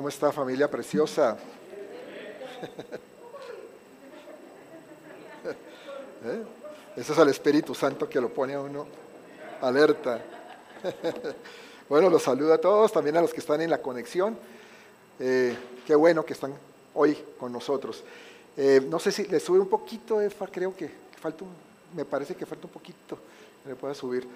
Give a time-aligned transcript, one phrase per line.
[0.00, 1.36] ¿Cómo está familia preciosa?
[6.24, 6.42] ¿Eh?
[6.96, 8.86] Eso es el Espíritu Santo que lo pone a uno
[9.60, 10.24] alerta.
[11.90, 14.38] bueno, los saludo a todos, también a los que están en la conexión.
[15.18, 15.54] Eh,
[15.86, 16.54] qué bueno que están
[16.94, 18.02] hoy con nosotros.
[18.56, 21.50] Eh, no sé si le sube un poquito, Efa, creo que falta un,
[21.94, 23.18] me parece que falta un poquito,
[23.66, 24.26] le pueda subir.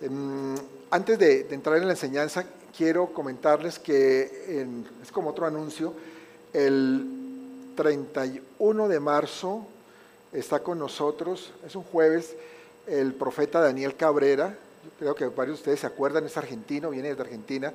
[0.00, 0.56] Em,
[0.90, 2.44] antes de, entrar en la enseñanza,
[2.76, 4.66] quiero comentarles que
[5.02, 5.94] es como otro anuncio,
[6.52, 7.06] el
[7.76, 9.66] 31 de marzo
[10.32, 12.36] está con nosotros, es un jueves,
[12.86, 17.10] el profeta Daniel Cabrera, yo creo que varios de ustedes se acuerdan, es argentino, viene
[17.10, 17.72] desde Argentina,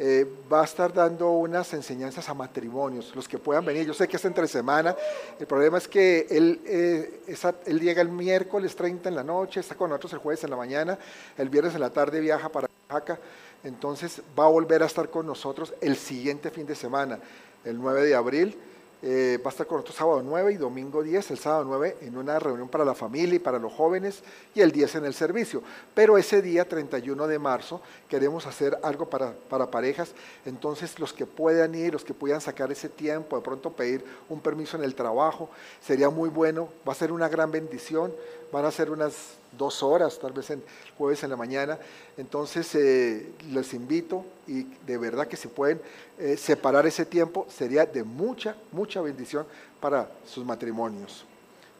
[0.00, 3.84] eh, va a estar dando unas enseñanzas a matrimonios, los que puedan venir.
[3.84, 4.94] Yo sé que es entre semana,
[5.40, 7.20] el problema es que él, eh,
[7.66, 10.56] él llega el miércoles 30 en la noche, está con nosotros el jueves en la
[10.56, 10.96] mañana,
[11.36, 13.18] el viernes en la tarde viaja para Oaxaca,
[13.64, 17.18] entonces va a volver a estar con nosotros el siguiente fin de semana,
[17.64, 18.58] el 9 de abril.
[19.00, 22.18] Eh, va a estar con nosotros sábado 9 y domingo 10, el sábado 9 en
[22.18, 24.24] una reunión para la familia y para los jóvenes
[24.56, 25.62] y el 10 en el servicio.
[25.94, 31.26] Pero ese día 31 de marzo queremos hacer algo para, para parejas, entonces los que
[31.26, 34.96] puedan ir, los que puedan sacar ese tiempo, de pronto pedir un permiso en el
[34.96, 35.48] trabajo,
[35.80, 38.12] sería muy bueno, va a ser una gran bendición,
[38.52, 40.62] van a ser unas dos horas, tal vez en
[40.96, 41.78] jueves en la mañana.
[42.16, 45.80] Entonces eh, les invito y de verdad que si pueden
[46.18, 49.46] eh, separar ese tiempo sería de mucha, mucha bendición
[49.80, 51.24] para sus matrimonios.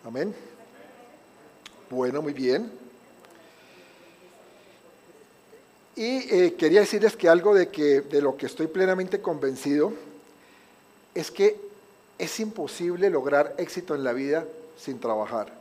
[0.04, 0.34] Amén.
[1.91, 2.71] Bueno, muy bien.
[5.97, 9.92] Y eh, quería decirles que algo de, que, de lo que estoy plenamente convencido
[11.15, 11.60] es que
[12.19, 15.57] es imposible lograr éxito en la vida sin trabajar.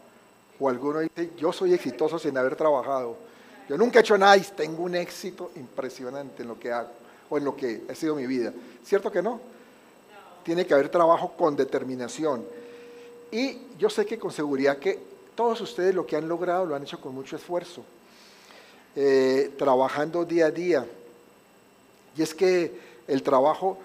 [0.60, 3.18] O alguno dice, yo soy exitoso sin haber trabajado.
[3.70, 6.90] Yo nunca he hecho nada y tengo un éxito impresionante en lo que hago
[7.30, 8.54] o en lo que ha sido mi vida.
[8.84, 9.42] ¿Cierto que no?
[10.44, 12.46] Tiene que haber trabajo con determinación.
[13.32, 15.00] Y yo sé que con seguridad que
[15.36, 17.84] todos ustedes lo que han logrado lo han hecho con mucho esfuerzo,
[18.96, 20.86] eh, trabajando día a día.
[22.16, 23.78] Y es que el trabajo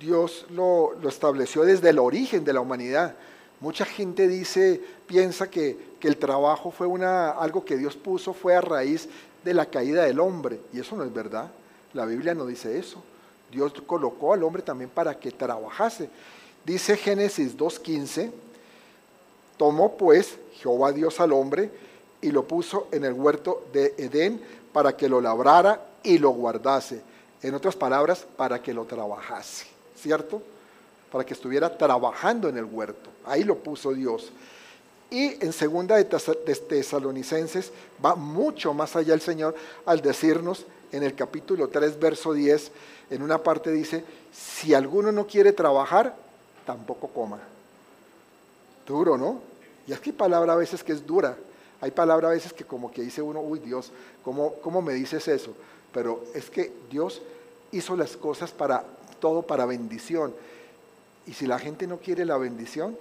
[0.00, 3.14] Dios lo, lo estableció desde el origen de la humanidad.
[3.60, 8.60] Mucha gente dice, piensa que, el trabajo fue una, algo que Dios puso, fue a
[8.60, 9.08] raíz
[9.44, 10.60] de la caída del hombre.
[10.72, 11.50] Y eso no es verdad.
[11.92, 13.02] La Biblia no dice eso.
[13.50, 16.08] Dios colocó al hombre también para que trabajase.
[16.64, 18.30] Dice Génesis 2.15,
[19.56, 21.70] tomó pues Jehová Dios al hombre
[22.20, 24.40] y lo puso en el huerto de Edén
[24.72, 27.02] para que lo labrara y lo guardase.
[27.42, 29.66] En otras palabras, para que lo trabajase.
[29.94, 30.42] ¿Cierto?
[31.10, 33.10] para que estuviera trabajando en el huerto.
[33.24, 34.30] Ahí lo puso Dios.
[35.10, 37.70] Y en segunda de Tesalonicenses
[38.04, 42.70] va mucho más allá el Señor al decirnos en el capítulo 3, verso 10,
[43.10, 46.16] en una parte dice, si alguno no quiere trabajar,
[46.64, 47.38] tampoco coma.
[48.86, 49.40] Duro, ¿no?
[49.86, 51.36] Y es que hay palabra a veces que es dura.
[51.80, 53.92] Hay palabra a veces que como que dice uno, uy Dios,
[54.24, 55.54] ¿cómo, cómo me dices eso?
[55.92, 57.22] Pero es que Dios
[57.72, 58.84] hizo las cosas para
[59.20, 60.34] todo para bendición.
[61.26, 62.96] Y si la gente no quiere la bendición,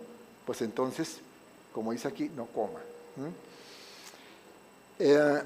[0.46, 1.20] pues entonces,
[1.76, 2.80] como dice aquí, no coma.
[4.98, 5.44] Eh,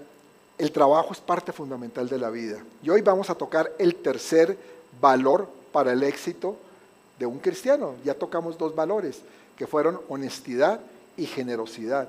[0.59, 2.63] el trabajo es parte fundamental de la vida.
[2.83, 4.55] Y hoy vamos a tocar el tercer
[5.01, 6.55] valor para el éxito
[7.17, 7.95] de un cristiano.
[8.05, 9.21] Ya tocamos dos valores,
[9.57, 10.79] que fueron honestidad
[11.17, 12.07] y generosidad.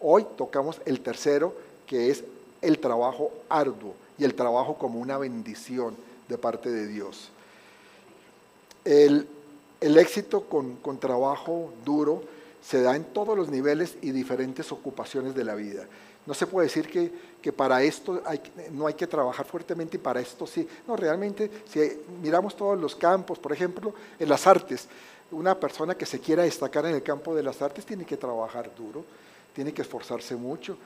[0.00, 1.54] Hoy tocamos el tercero,
[1.86, 2.24] que es
[2.62, 5.94] el trabajo arduo y el trabajo como una bendición
[6.28, 7.30] de parte de Dios.
[8.84, 9.28] El,
[9.80, 12.24] el éxito con, trabajo duro
[12.62, 15.86] se da en todos los niveles y diferentes ocupaciones de la vida.
[16.26, 16.88] No se puede decir
[17.40, 18.22] que, para esto
[18.72, 20.68] no hay que trabajar fuertemente y para esto sí.
[20.86, 21.80] No, realmente, si
[22.22, 24.86] miramos todos los campos, por ejemplo, en las artes,
[25.32, 28.70] una persona que se quiera destacar en el campo de las artes tiene que trabajar
[28.76, 29.04] duro,
[29.54, 30.76] tiene que esforzarse mucho.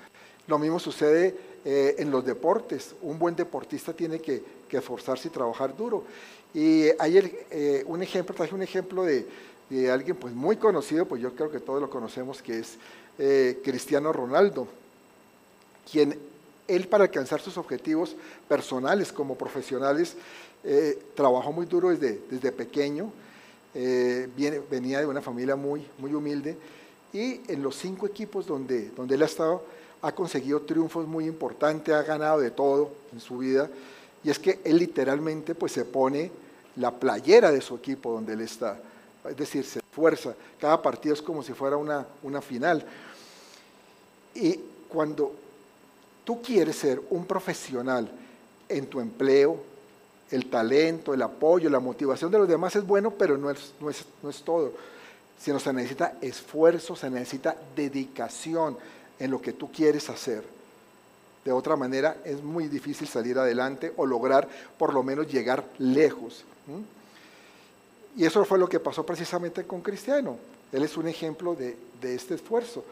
[0.46, 1.34] Lo mismo sucede
[1.64, 2.94] eh, en los deportes.
[3.02, 6.04] Un buen deportista tiene que, que esforzarse y trabajar duro.
[6.52, 9.26] Y hay eh, un ejemplo, traje un ejemplo de,
[9.90, 12.76] alguien pues muy conocido, pues yo creo que todos lo conocemos, que es
[13.18, 14.68] eh, Cristiano Ronaldo,
[15.90, 16.18] quien
[16.66, 18.16] él para alcanzar sus objetivos
[18.48, 20.16] personales como profesionales,
[20.64, 23.12] eh, trabajó muy duro desde, desde pequeño,
[23.74, 26.56] eh, viene, venía de una familia muy, muy humilde
[27.12, 29.64] y en los cinco equipos donde, donde él ha estado
[30.00, 33.70] ha conseguido triunfos muy importantes, ha ganado de todo en su vida
[34.22, 36.30] y es que él literalmente pues se pone
[36.76, 38.78] la playera de su equipo donde él está,
[39.28, 42.84] es decir, se esfuerza, cada partido es como si fuera una, una final.
[44.34, 45.32] Y cuando
[46.24, 48.10] tú quieres ser un profesional
[48.68, 49.58] en tu empleo,
[50.30, 53.90] el talento, el apoyo, la motivación de los demás es bueno, pero no es, no
[53.90, 54.72] es, no es todo.
[55.38, 58.76] Sino se necesita esfuerzo, se necesita dedicación
[59.18, 60.42] en lo que tú quieres hacer.
[61.44, 64.48] De otra manera es muy difícil salir adelante o lograr
[64.78, 66.44] por lo menos llegar lejos.
[68.16, 70.36] Y eso fue lo que pasó precisamente con Cristiano.
[70.72, 72.84] Él es un ejemplo de, de este esfuerzo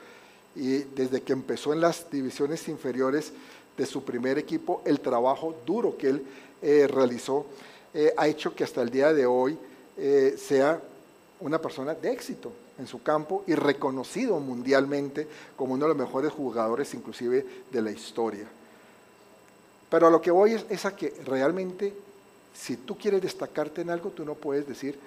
[0.55, 3.33] y desde que empezó en las divisiones inferiores
[3.77, 6.27] de su primer equipo, el trabajo duro que él
[6.61, 7.47] eh, realizó
[7.95, 9.59] eh, ha hecho que hasta el día de hoy
[9.97, 10.81] eh, sea
[11.41, 15.27] una persona de éxito en su campo y reconocido mundialmente
[15.57, 18.47] como uno de los mejores jugadores inclusive de la historia.
[19.91, 21.93] Pero a lo que voy es, es a que realmente
[22.54, 24.99] si tú quieres destacarte en algo, tú no puedes decir,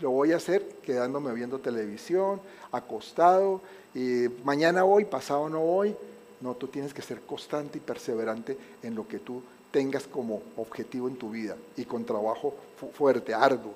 [0.00, 2.40] lo voy a hacer quedándome viendo televisión,
[2.70, 3.60] acostado,
[3.94, 5.94] y mañana voy, pasado no voy.
[6.40, 9.42] No, tú tienes que ser constante y perseverante en lo que tú
[9.72, 12.54] tengas como objetivo en tu vida y con trabajo
[12.94, 13.74] fuerte, arduo.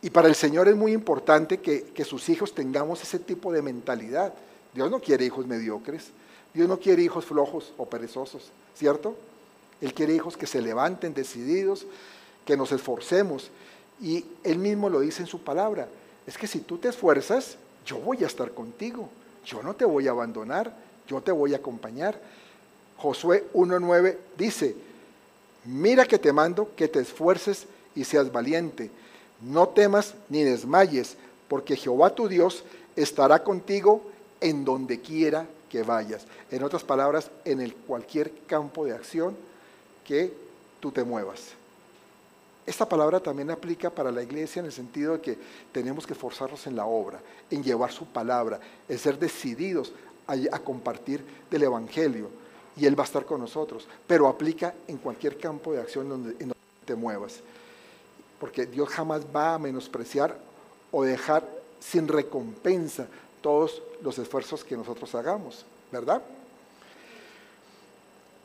[0.00, 3.60] Y para el Señor es muy importante que, que sus hijos tengamos ese tipo de
[3.60, 4.32] mentalidad.
[4.72, 6.10] Dios no quiere hijos mediocres,
[6.54, 9.14] Dios no quiere hijos flojos o perezosos, ¿cierto?
[9.80, 11.86] Él quiere hijos que se levanten decididos,
[12.44, 13.50] que nos esforcemos.
[14.00, 15.88] Y Él mismo lo dice en su palabra.
[16.26, 19.08] Es que si tú te esfuerzas, yo voy a estar contigo,
[19.44, 20.72] yo no te voy a abandonar,
[21.06, 22.18] yo te voy a acompañar.
[22.96, 24.74] Josué 1.9 dice,
[25.64, 28.90] mira que te mando que te esfuerces y seas valiente,
[29.40, 31.16] no temas ni desmayes,
[31.48, 32.64] porque Jehová tu Dios
[32.96, 34.02] estará contigo
[34.40, 36.26] en donde quiera que vayas.
[36.50, 39.36] En otras palabras, en cualquier campo de acción
[40.06, 40.32] que
[40.80, 41.52] tú te muevas.
[42.66, 45.38] Esta palabra también aplica para la iglesia en el sentido de que
[45.72, 47.20] tenemos que esforzarnos en la obra,
[47.50, 48.58] en llevar su palabra,
[48.88, 49.92] en ser decididos
[50.26, 52.28] a, compartir del Evangelio.
[52.76, 53.86] Y Él va a estar con nosotros.
[54.06, 56.54] Pero aplica en cualquier campo de acción en donde
[56.84, 57.40] te muevas.
[58.40, 60.36] Porque Dios jamás va a menospreciar
[60.90, 61.48] o dejar
[61.78, 63.06] sin recompensa
[63.40, 66.20] todos los esfuerzos que nosotros hagamos, ¿verdad?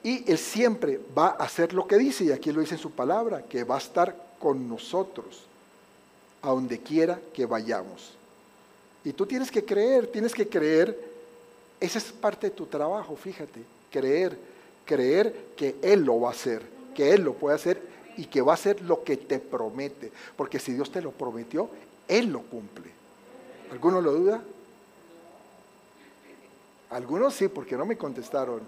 [0.03, 2.91] Y Él siempre va a hacer lo que dice, y aquí lo dice en su
[2.91, 5.45] palabra, que va a estar con nosotros,
[6.41, 8.13] a donde quiera que vayamos.
[9.03, 10.97] Y tú tienes que creer, tienes que creer,
[11.79, 13.61] esa es parte de tu trabajo, fíjate,
[13.91, 14.37] creer,
[14.85, 16.63] creer que Él lo va a hacer,
[16.95, 17.81] que Él lo puede hacer
[18.17, 21.69] y que va a hacer lo que te promete, porque si Dios te lo prometió,
[22.07, 22.91] Él lo cumple.
[23.71, 24.41] ¿Alguno lo duda?
[26.89, 28.61] Algunos sí, porque no me contestaron.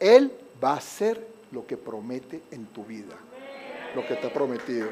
[0.00, 0.32] Él
[0.62, 3.16] va a hacer lo que promete en tu vida,
[3.94, 4.88] lo que te ha prometido.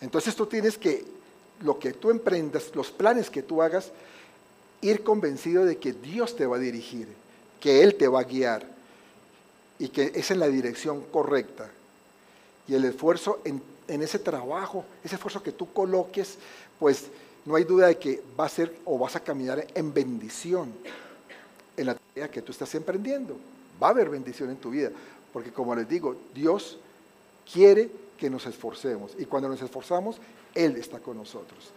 [0.00, 1.04] Entonces tú tienes que,
[1.60, 3.92] lo que tú emprendas, los planes que tú hagas,
[4.80, 7.08] ir convencido de que Dios te va a dirigir,
[7.60, 8.66] que Él te va a guiar
[9.78, 11.70] y que es en la dirección correcta.
[12.66, 16.38] Y el esfuerzo en, en ese trabajo, ese esfuerzo que tú coloques,
[16.78, 17.06] pues
[17.44, 20.72] no hay duda de que va a ser o vas a caminar en bendición
[21.76, 23.36] en la tarea que tú estás emprendiendo.
[23.82, 24.90] Va a haber bendición en tu vida,
[25.32, 26.78] porque como les digo, Dios
[27.50, 30.16] quiere que nos esforcemos y cuando nos esforzamos,
[30.54, 31.72] Él está con nosotros.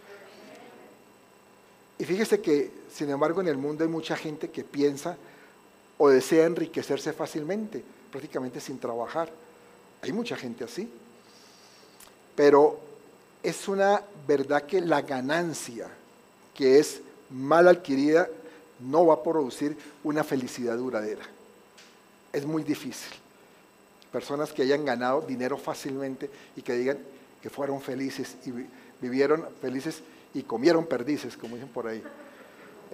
[1.98, 5.16] Y fíjese que, sin embargo, en el mundo hay mucha gente que piensa
[5.98, 7.82] o desea enriquecerse fácilmente,
[8.12, 9.30] prácticamente sin trabajar.
[10.02, 10.88] Hay mucha gente así.
[12.36, 12.78] Pero
[13.46, 15.86] es una verdad que la ganancia
[16.52, 17.00] que es
[17.30, 18.28] mal adquirida
[18.80, 21.22] no va a producir una felicidad duradera.
[22.32, 23.12] Es muy difícil.
[24.10, 26.98] Personas que hayan ganado dinero fácilmente y que digan
[27.40, 28.52] que fueron felices y
[29.00, 30.02] vivieron felices
[30.34, 32.02] y comieron perdices, como dicen por ahí.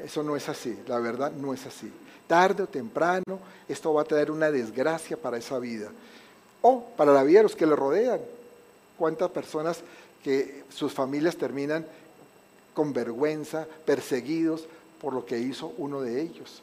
[0.04, 1.90] Eso no es así, la verdad no es así.
[2.26, 5.90] Tarde o temprano esto va a traer una desgracia para esa vida
[6.60, 8.20] o para la vida de los que le rodean.
[8.98, 9.82] ¿Cuántas personas
[10.22, 11.86] que sus familias terminan
[12.74, 14.66] con vergüenza, perseguidos
[15.00, 16.62] por lo que hizo uno de ellos,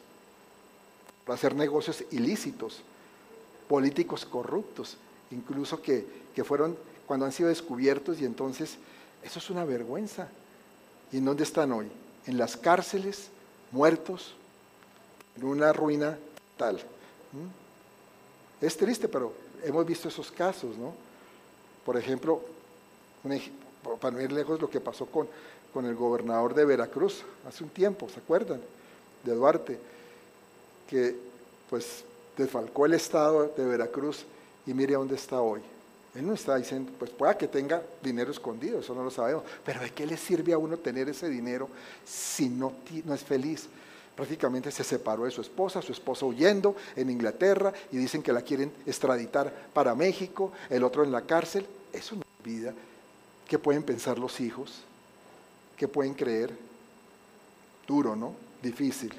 [1.24, 2.80] por hacer negocios ilícitos,
[3.68, 4.96] políticos corruptos,
[5.30, 6.76] incluso que, que fueron
[7.06, 8.76] cuando han sido descubiertos y entonces
[9.22, 10.28] eso es una vergüenza.
[11.12, 11.88] ¿Y en dónde están hoy?
[12.26, 13.28] en las cárceles,
[13.72, 14.34] muertos,
[15.36, 16.18] en una ruina
[16.56, 16.76] tal.
[16.76, 18.64] ¿Mm?
[18.64, 19.32] Es triste, pero
[19.64, 20.94] hemos visto esos casos, ¿no?
[21.84, 22.42] Por ejemplo,
[24.00, 25.28] para no ir lejos, lo que pasó con,
[25.72, 28.60] con el gobernador de Veracruz hace un tiempo, ¿se acuerdan?
[29.24, 29.78] De Duarte,
[30.88, 31.16] que
[31.68, 32.04] pues
[32.36, 34.24] desfalcó el estado de Veracruz
[34.66, 35.60] y mire dónde está hoy.
[36.14, 39.80] Él no está diciendo, pues pueda que tenga dinero escondido, eso no lo sabemos, pero
[39.80, 41.68] ¿de qué le sirve a uno tener ese dinero
[42.04, 42.72] si no,
[43.04, 43.68] no es feliz?
[44.16, 48.42] Prácticamente se separó de su esposa, su esposa huyendo en Inglaterra y dicen que la
[48.42, 51.64] quieren extraditar para México, el otro en la cárcel.
[51.92, 52.74] Eso no es vida.
[53.50, 54.82] ¿Qué pueden pensar los hijos?
[55.76, 56.52] ¿Qué pueden creer?
[57.84, 58.32] Duro, ¿no?
[58.62, 59.12] Difícil.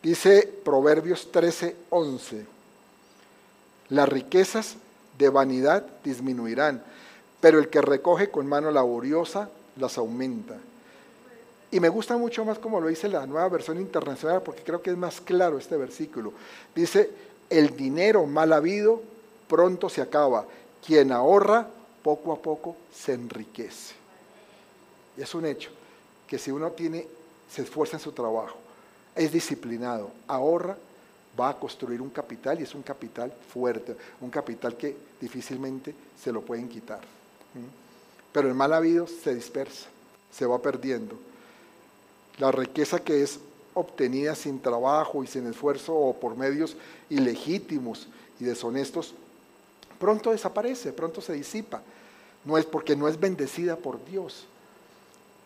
[0.00, 2.46] Dice Proverbios 13, 11.
[3.88, 4.76] Las riquezas
[5.18, 6.80] de vanidad disminuirán,
[7.40, 10.58] pero el que recoge con mano laboriosa las aumenta.
[11.72, 14.90] Y me gusta mucho más como lo dice la nueva versión internacional, porque creo que
[14.90, 16.32] es más claro este versículo.
[16.72, 17.10] Dice,
[17.50, 19.02] el dinero mal habido
[19.48, 20.46] pronto se acaba.
[20.86, 21.70] Quien ahorra,
[22.08, 23.94] poco a poco se enriquece.
[25.18, 25.68] Y es un hecho
[26.26, 27.06] que si uno tiene,
[27.50, 28.56] se esfuerza en su trabajo,
[29.14, 30.78] es disciplinado, ahorra,
[31.38, 36.32] va a construir un capital y es un capital fuerte, un capital que difícilmente se
[36.32, 37.00] lo pueden quitar.
[38.32, 39.88] Pero el mal habido se dispersa,
[40.32, 41.14] se va perdiendo.
[42.38, 43.38] La riqueza que es
[43.74, 46.74] obtenida sin trabajo y sin esfuerzo o por medios
[47.10, 48.08] ilegítimos
[48.40, 49.12] y deshonestos,
[49.98, 51.82] pronto desaparece, pronto se disipa.
[52.48, 54.46] No es porque no es bendecida por Dios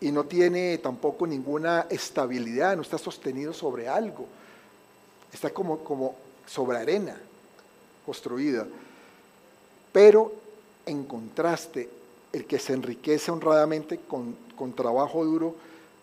[0.01, 4.25] y no tiene tampoco ninguna estabilidad, no está sostenido sobre algo
[5.33, 7.17] está como, como sobre arena
[8.05, 8.67] construida.
[9.91, 10.31] Pero
[10.85, 11.89] en contraste,
[12.31, 14.35] el que se enriquece honradamente con,
[14.75, 15.55] trabajo duro,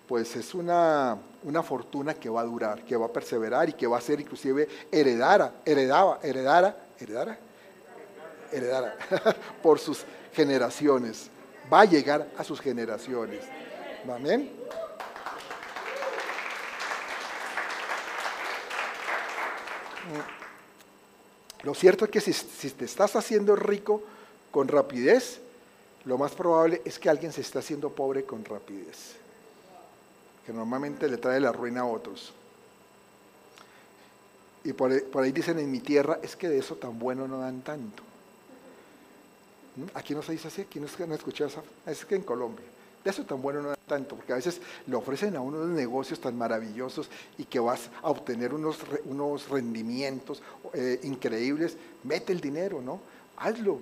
[0.06, 3.86] pues es una, una, fortuna que va a durar, que va a perseverar y que
[3.86, 7.38] va a ser inclusive heredara, heredaba, heredara, heredara,
[8.52, 8.96] heredara
[9.62, 11.30] por sus generaciones.
[11.72, 13.44] Va a llegar a sus generaciones.
[14.08, 14.50] Amén.
[21.62, 24.02] Lo cierto es que si, te estás haciendo rico
[24.50, 25.40] con rapidez,
[26.04, 29.16] lo más probable es que alguien se está haciendo pobre con rapidez,
[30.46, 32.32] que normalmente le trae la ruina a otros.
[34.64, 37.60] Y por ahí, dicen en mi tierra, es que de eso tan bueno no dan
[37.62, 38.02] tanto.
[39.94, 42.66] Aquí no se dice así, aquí no, escuchado eso, es que en Colombia.
[43.04, 46.20] De eso tan bueno no tanto, porque a veces le ofrecen a uno unos negocios
[46.20, 47.08] tan maravillosos
[47.38, 50.42] y que vas a obtener unos, unos rendimientos
[50.74, 51.76] eh, increíbles.
[52.04, 53.00] Mete el dinero, ¿no?
[53.38, 53.78] Hazlo.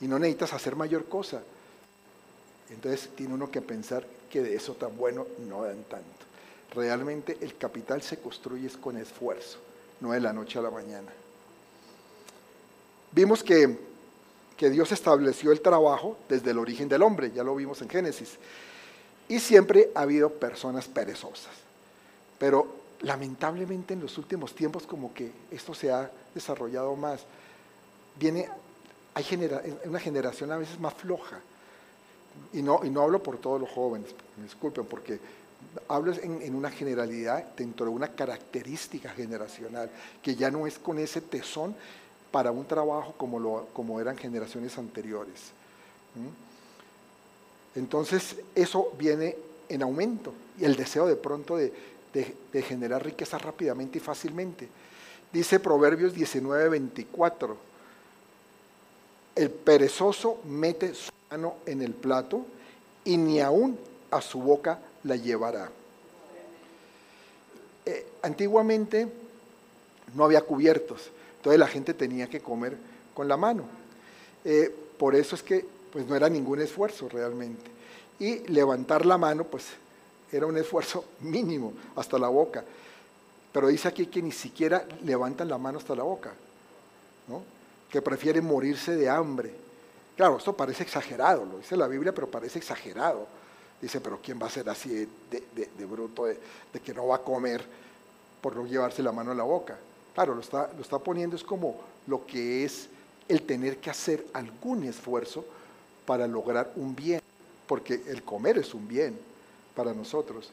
[0.00, 1.42] Y no necesitas hacer mayor cosa.
[2.70, 6.08] Entonces tiene uno que pensar que de eso tan bueno no dan tanto.
[6.74, 9.58] Realmente el capital se construye con esfuerzo,
[10.00, 11.12] no de la noche a la mañana.
[13.12, 13.78] Vimos que
[14.56, 18.36] que Dios estableció el trabajo desde el origen del hombre, ya lo vimos en Génesis.
[19.28, 21.52] Y siempre ha habido personas perezosas.
[22.38, 27.24] Pero lamentablemente en los últimos tiempos como que esto se ha desarrollado más.
[28.18, 28.48] Viene,
[29.14, 29.24] hay
[29.84, 31.40] una generación a veces más floja.
[32.52, 35.20] Y no, y no hablo por todos los jóvenes, me disculpen, porque
[35.86, 39.88] hablo en, en, una generalidad dentro de una característica generacional,
[40.20, 41.76] que ya no es con ese tesón
[42.34, 45.52] para un trabajo como, lo, como eran generaciones anteriores.
[47.76, 49.36] Entonces, eso viene
[49.68, 51.72] en aumento y el deseo de pronto de,
[52.66, 54.68] generar riqueza rápidamente y fácilmente.
[55.32, 57.56] Dice Proverbios 19, 24,
[59.36, 62.44] el perezoso mete su mano en el plato
[63.04, 63.78] y ni aún
[64.10, 65.70] a su boca la llevará.
[67.86, 69.06] Eh, antiguamente
[70.16, 71.12] no había cubiertos,
[71.44, 72.74] entonces la gente tenía que comer
[73.12, 73.64] con la mano.
[74.46, 77.70] Eh, por eso es que pues no era ningún esfuerzo realmente.
[78.18, 79.66] Y levantar la mano pues
[80.32, 82.64] era un esfuerzo mínimo hasta la boca.
[83.52, 86.32] Pero dice aquí que ni siquiera levantan la mano hasta la boca,
[87.28, 87.42] ¿no?
[87.90, 89.52] que prefieren morirse de hambre.
[90.16, 93.26] Claro, esto parece exagerado, lo dice la Biblia, pero parece exagerado.
[93.82, 96.38] Dice, pero ¿quién va a ser así de, bruto, de,
[96.82, 97.62] que no va a comer
[98.40, 99.76] por no llevarse la mano a la boca?
[100.14, 102.88] Claro, lo está, lo está poniendo es como lo que es
[103.28, 105.44] el tener que hacer algún esfuerzo
[106.06, 107.20] para lograr un bien,
[107.66, 109.18] porque el comer es un bien
[109.74, 110.50] para nosotros.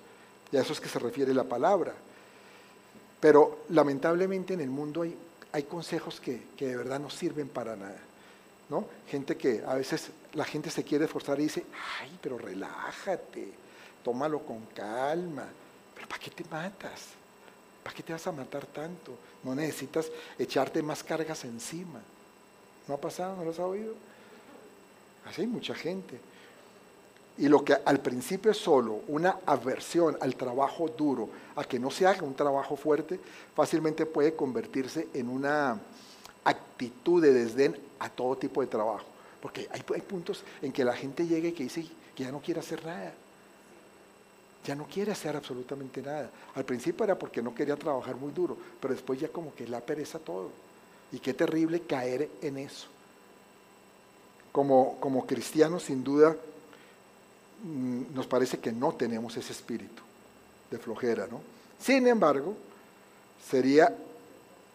[0.52, 1.94] Y a eso es que se refiere la palabra.
[3.20, 5.16] Pero lamentablemente en el mundo hay,
[5.52, 8.00] hay consejos que, que, de verdad no sirven para nada.
[8.70, 8.86] ¿no?
[9.10, 11.66] Gente que a veces la gente se quiere esforzar y dice,
[12.00, 13.50] ay, pero relájate,
[14.04, 15.46] tómalo con calma.
[15.94, 17.10] Pero ¿para qué te matas?
[17.84, 19.12] ¿Para qué te vas a matar tanto?
[19.44, 22.02] No necesitas echarte más cargas encima.
[22.88, 23.36] ¿No ha pasado?
[23.36, 23.94] ¿No lo has oído?
[25.26, 26.20] Así hay mucha gente.
[27.38, 31.90] Y lo que al principio es solo una aversión al trabajo duro, a que no
[31.90, 33.20] se haga un trabajo fuerte,
[33.56, 35.80] fácilmente puede convertirse en una
[36.44, 39.06] actitud de desdén a todo tipo de trabajo.
[39.42, 42.42] Porque hay, hay puntos en que la gente llega y que dice que ya no
[42.42, 43.14] quiere hacer nada.
[44.64, 46.30] Ya no quiere hacer absolutamente nada.
[46.54, 49.82] Al principio era porque no quería trabajar muy duro, pero después ya como que la
[49.82, 50.52] pereza todo.
[51.12, 52.88] Y qué terrible caer en eso.
[54.52, 56.36] Como, como cristianos, sin duda,
[57.64, 60.04] mm, nos parece que no tenemos ese espíritu
[60.70, 61.42] de flojera, ¿no?
[61.80, 62.56] Sin embargo,
[63.50, 63.96] sería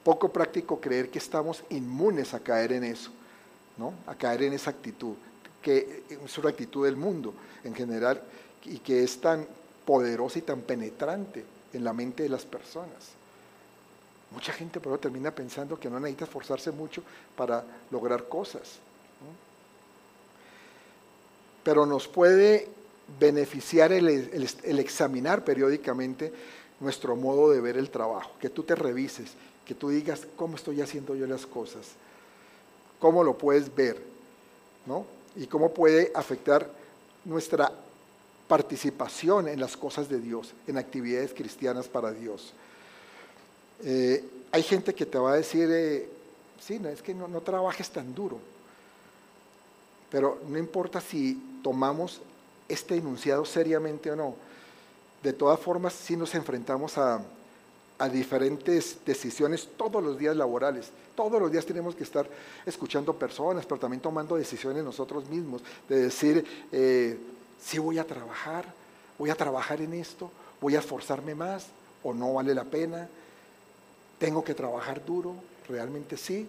[0.02, 3.11] poco práctico creer que estamos inmunes a caer en eso,
[3.76, 3.93] ¿no?
[4.07, 5.14] A caer en esa actitud,
[5.62, 8.23] que es una actitud del mundo en general
[8.64, 9.47] y que es tan
[9.87, 13.16] poderosa y tan penetrante en la mente de las personas.
[14.33, 17.02] Mucha gente pero termina pensando que no necesita esforzarse mucho
[17.37, 18.81] para lograr cosas.
[21.62, 22.69] Pero nos puede
[23.21, 26.33] beneficiar el, el, examinar periódicamente
[26.81, 29.33] nuestro modo de ver el trabajo, que tú te revises,
[29.64, 31.87] que tú digas cómo estoy haciendo yo las cosas,
[32.99, 34.00] cómo lo puedes ver,
[34.87, 35.07] ¿no?
[35.37, 36.69] Y cómo puede afectar
[37.25, 37.73] nuestra
[38.49, 42.53] participación en las cosas de Dios, en actividades cristianas para Dios.
[43.83, 46.09] Eh, hay gente que te va a decir, eh,
[46.61, 48.38] sí, no, es que no, trabajes tan duro,
[50.11, 52.21] pero no importa si tomamos
[52.69, 54.35] este enunciado seriamente o no,
[55.23, 57.21] de todas formas sí nos enfrentamos a,
[57.99, 60.91] a diferentes decisiones todos los días laborales.
[61.15, 62.29] Todos los días tenemos que estar
[62.67, 67.19] escuchando personas, pero también tomando decisiones nosotros mismos, de decir, eh,
[67.63, 68.67] si voy a trabajar,
[69.19, 71.67] voy a trabajar en esto, voy a esforzarme más
[72.03, 73.09] o no vale la pena,
[74.19, 75.35] tengo que trabajar duro,
[75.69, 76.49] realmente sí,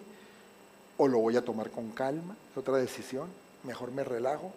[0.96, 3.28] o lo voy a tomar con calma, es otra decisión,
[3.64, 4.52] mejor me relajo.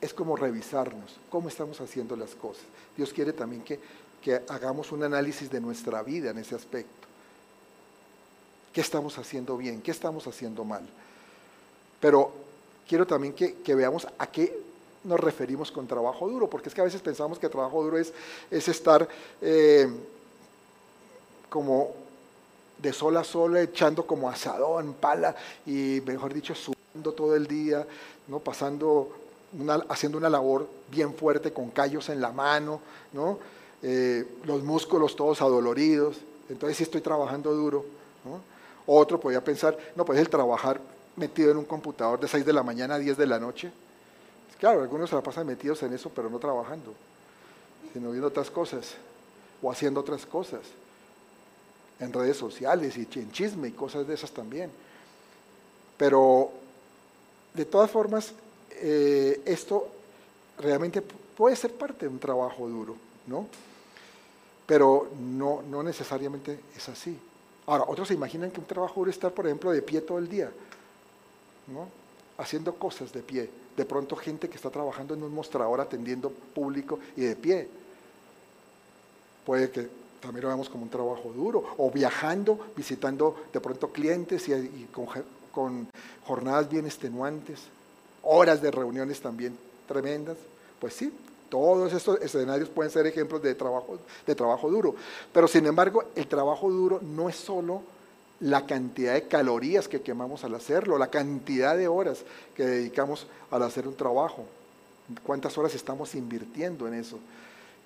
[0.00, 2.64] Es como revisarnos, cómo estamos haciendo las cosas.
[2.96, 3.80] Dios quiere también que,
[4.22, 7.06] que hagamos un análisis de nuestra vida en ese aspecto.
[8.72, 9.80] ¿Qué estamos haciendo bien?
[9.80, 10.86] ¿Qué estamos haciendo mal?
[11.98, 12.30] Pero
[12.86, 14.60] quiero también que, que veamos a qué
[15.06, 18.12] nos referimos con trabajo duro, porque es que a veces pensamos que trabajo duro es,
[18.50, 19.08] es estar
[19.40, 19.88] eh,
[21.48, 21.90] como
[22.78, 27.86] de sol a sol echando como asadón, pala y mejor dicho sudando todo el día,
[28.28, 28.40] ¿no?
[28.40, 29.10] pasando
[29.88, 32.80] haciendo una labor bien fuerte con callos en la mano,
[33.12, 33.38] ¿no?
[33.82, 36.16] Eh, los músculos todos adoloridos,
[36.48, 37.84] entonces sí estoy trabajando duro.
[38.86, 40.80] Otro podría pensar, no, pues el trabajar
[41.16, 43.72] metido en un computador de 6 de la mañana a 10 de la noche,
[44.58, 46.94] Claro, algunos se la pasan metidos en eso, pero no trabajando,
[47.92, 48.94] sino viendo otras cosas
[49.62, 50.62] o haciendo otras cosas
[52.00, 54.70] en redes sociales y en chisme y cosas de esas también.
[55.96, 56.50] Pero
[57.54, 58.32] de todas formas,
[58.70, 59.88] eh, esto
[60.58, 63.46] realmente puede ser parte de un trabajo duro, ¿no?
[64.66, 67.18] Pero no, no necesariamente es así.
[67.66, 70.18] Ahora, otros se imaginan que un trabajo duro es estar, por ejemplo, de pie todo
[70.18, 70.50] el día,
[71.66, 71.88] ¿no?
[72.38, 76.98] Haciendo cosas de pie de pronto gente que está trabajando en un mostrador atendiendo público
[77.16, 77.68] y de pie.
[79.44, 79.88] Puede que
[80.20, 84.88] también lo veamos como un trabajo duro, o viajando, visitando de pronto clientes y,
[85.52, 85.88] con,
[86.26, 87.60] jornadas bien extenuantes,
[88.22, 90.36] horas de reuniones también tremendas.
[90.80, 91.12] Pues sí,
[91.48, 94.94] todos estos escenarios pueden ser ejemplos de trabajo, de trabajo duro.
[95.32, 97.82] Pero sin embargo, el trabajo duro no es solo
[98.40, 102.22] la cantidad de calorías que quemamos al hacerlo, la cantidad de horas
[102.54, 104.44] que dedicamos al hacer un trabajo,
[105.24, 107.18] cuántas horas estamos invirtiendo en eso,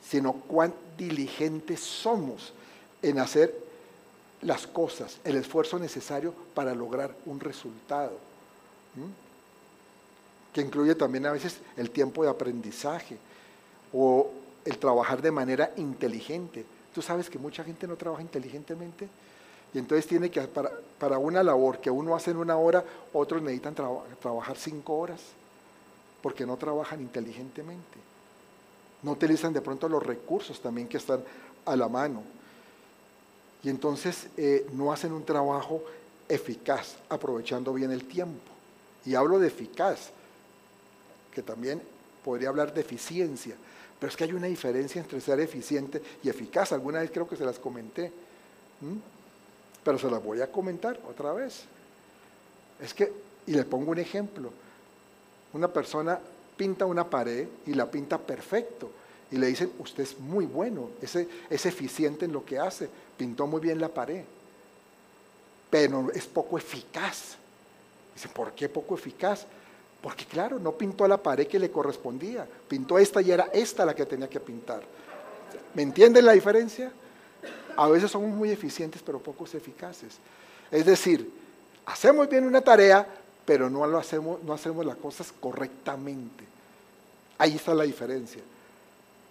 [0.08, 2.52] sino cuán diligentes somos
[3.02, 3.54] en hacer
[4.42, 8.12] las cosas, el esfuerzo necesario para lograr un resultado,
[10.52, 13.16] que incluye también a veces el tiempo de aprendizaje
[13.92, 14.30] o
[14.64, 16.64] el trabajar de manera inteligente.
[16.92, 19.08] ¿Tú sabes que mucha gente no trabaja inteligentemente?
[19.72, 23.74] Y entonces tiene que, para, una labor que uno hace en una hora, otros necesitan
[23.74, 25.20] trabajar cinco horas,
[26.22, 27.98] porque no trabajan inteligentemente.
[29.02, 31.22] No utilizan de pronto los recursos también que están
[31.64, 32.22] a la mano.
[33.62, 35.83] Y entonces eh, no hacen un trabajo
[36.28, 38.50] eficaz, aprovechando bien el tiempo.
[39.04, 40.11] Y hablo de eficaz,
[41.33, 41.80] que también
[42.24, 43.54] podría hablar de eficiencia,
[43.98, 46.72] pero es que hay una diferencia entre ser eficiente y eficaz.
[46.72, 48.11] Alguna vez creo que se las comenté
[49.84, 51.64] pero se las voy a comentar otra vez.
[52.80, 53.12] Es que,
[53.46, 54.50] y le pongo un ejemplo,
[55.52, 56.18] una persona
[56.56, 58.90] pinta una pared y la pinta perfecto.
[59.30, 63.46] Y le dicen, usted es muy bueno, es, es eficiente en lo que hace, pintó
[63.46, 64.24] muy bien la pared,
[65.70, 67.36] pero es poco eficaz.
[68.14, 69.46] Dice, ¿por qué poco eficaz?
[70.02, 73.94] Porque claro, no pintó la pared que le correspondía, pintó esta y era esta la
[73.94, 74.82] que tenía que pintar.
[75.74, 76.92] ¿Me entienden la diferencia?
[77.80, 80.18] A veces somos muy eficientes pero pocos eficaces.
[80.70, 81.32] Es decir,
[81.86, 83.06] hacemos bien una tarea,
[83.46, 86.44] pero no, lo hacemos, no hacemos las cosas correctamente.
[87.38, 88.42] Ahí está la diferencia.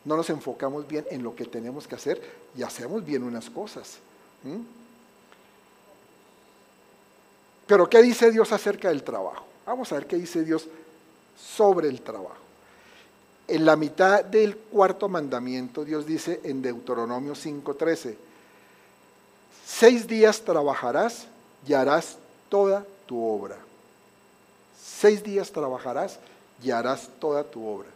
[0.03, 2.19] No nos enfocamos bien en lo que tenemos que hacer
[2.57, 3.99] y hacemos bien unas cosas.
[7.67, 9.45] Pero ¿qué dice Dios acerca del trabajo?
[9.63, 10.67] Vamos a ver qué dice Dios
[11.37, 12.41] sobre el trabajo.
[13.47, 18.15] En la mitad del cuarto mandamiento, Dios dice en Deuteronomio 5:13,
[19.69, 21.27] seis días trabajarás
[21.67, 22.17] y harás
[22.49, 23.57] toda tu obra.
[24.81, 26.19] Seis días trabajarás
[26.63, 27.87] y harás toda tu obra.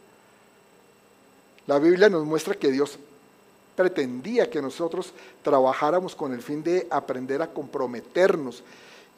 [1.66, 3.00] La Biblia nos muestra que Dios
[3.76, 8.64] pretendía que nosotros trabajáramos con el fin de aprender a comprometernos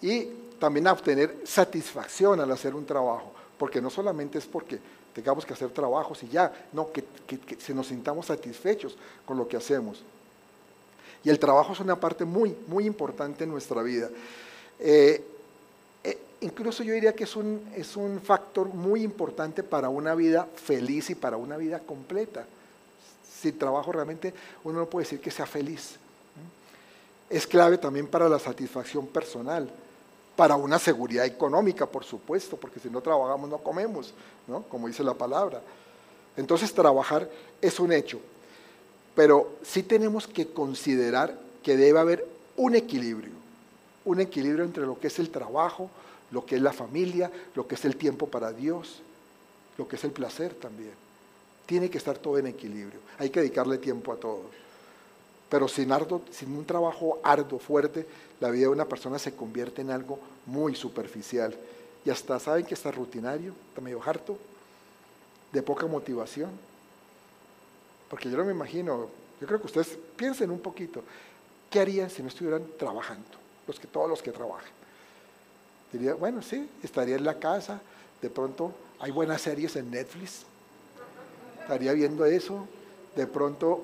[0.02, 0.28] y
[0.60, 4.80] también a obtener satisfacción al hacer un trabajo, porque no solamente es porque
[5.14, 7.04] tengamos que hacer trabajos y ya, no, que,
[7.60, 10.04] se nos sintamos satisfechos con lo que hacemos.
[11.26, 14.10] Y el trabajo es una parte muy, muy importante en nuestra vida.
[14.80, 15.24] Eh,
[16.42, 21.10] incluso yo diría que es un, es un factor muy importante para una vida feliz
[21.10, 22.46] y para una vida completa.
[23.42, 24.34] Sin trabajo realmente
[24.64, 25.96] uno no puede decir que sea feliz.
[27.30, 29.70] Es clave también para la satisfacción personal,
[30.36, 34.14] para una seguridad económica, por supuesto, porque si no trabajamos no comemos,
[34.48, 34.62] ¿no?
[34.64, 35.62] como dice la palabra.
[36.38, 37.28] Entonces trabajar
[37.62, 38.20] es un hecho,
[39.16, 43.32] pero sí tenemos que considerar que debe haber un equilibrio,
[44.04, 45.90] un equilibrio entre lo que es el trabajo,
[46.32, 49.02] lo que es la familia, lo que es el tiempo para Dios,
[49.78, 50.94] lo que es el placer también.
[51.66, 53.00] Tiene que estar todo en equilibrio.
[53.18, 54.44] Hay que dedicarle tiempo a todo.
[55.50, 55.90] Pero sin,
[56.32, 58.06] sin un trabajo arduo, fuerte,
[58.40, 61.56] la vida de una persona se convierte en algo muy superficial.
[62.04, 64.38] Y hasta saben que está rutinario, está medio harto,
[65.52, 66.52] de poca motivación.
[68.10, 71.04] Porque yo no me imagino, yo creo que ustedes piensen un poquito,
[71.70, 73.26] ¿qué harían si no estuvieran trabajando?
[73.68, 74.70] Los que, todos los que trabajan.
[75.92, 77.82] Diría, bueno, sí, estaría en la casa,
[78.22, 80.44] de pronto hay buenas series en Netflix,
[81.62, 82.68] estaría viendo eso,
[83.16, 83.84] de pronto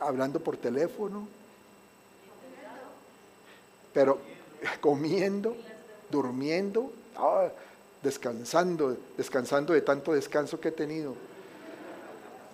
[0.00, 1.28] hablando por teléfono,
[3.92, 4.18] pero
[4.80, 5.56] comiendo,
[6.10, 7.48] durmiendo, ah,
[8.02, 11.14] descansando, descansando de tanto descanso que he tenido.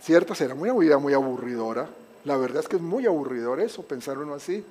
[0.03, 1.89] Cierto, será una vida muy aburridora.
[2.25, 4.65] La verdad es que es muy aburridor eso, pensar uno así.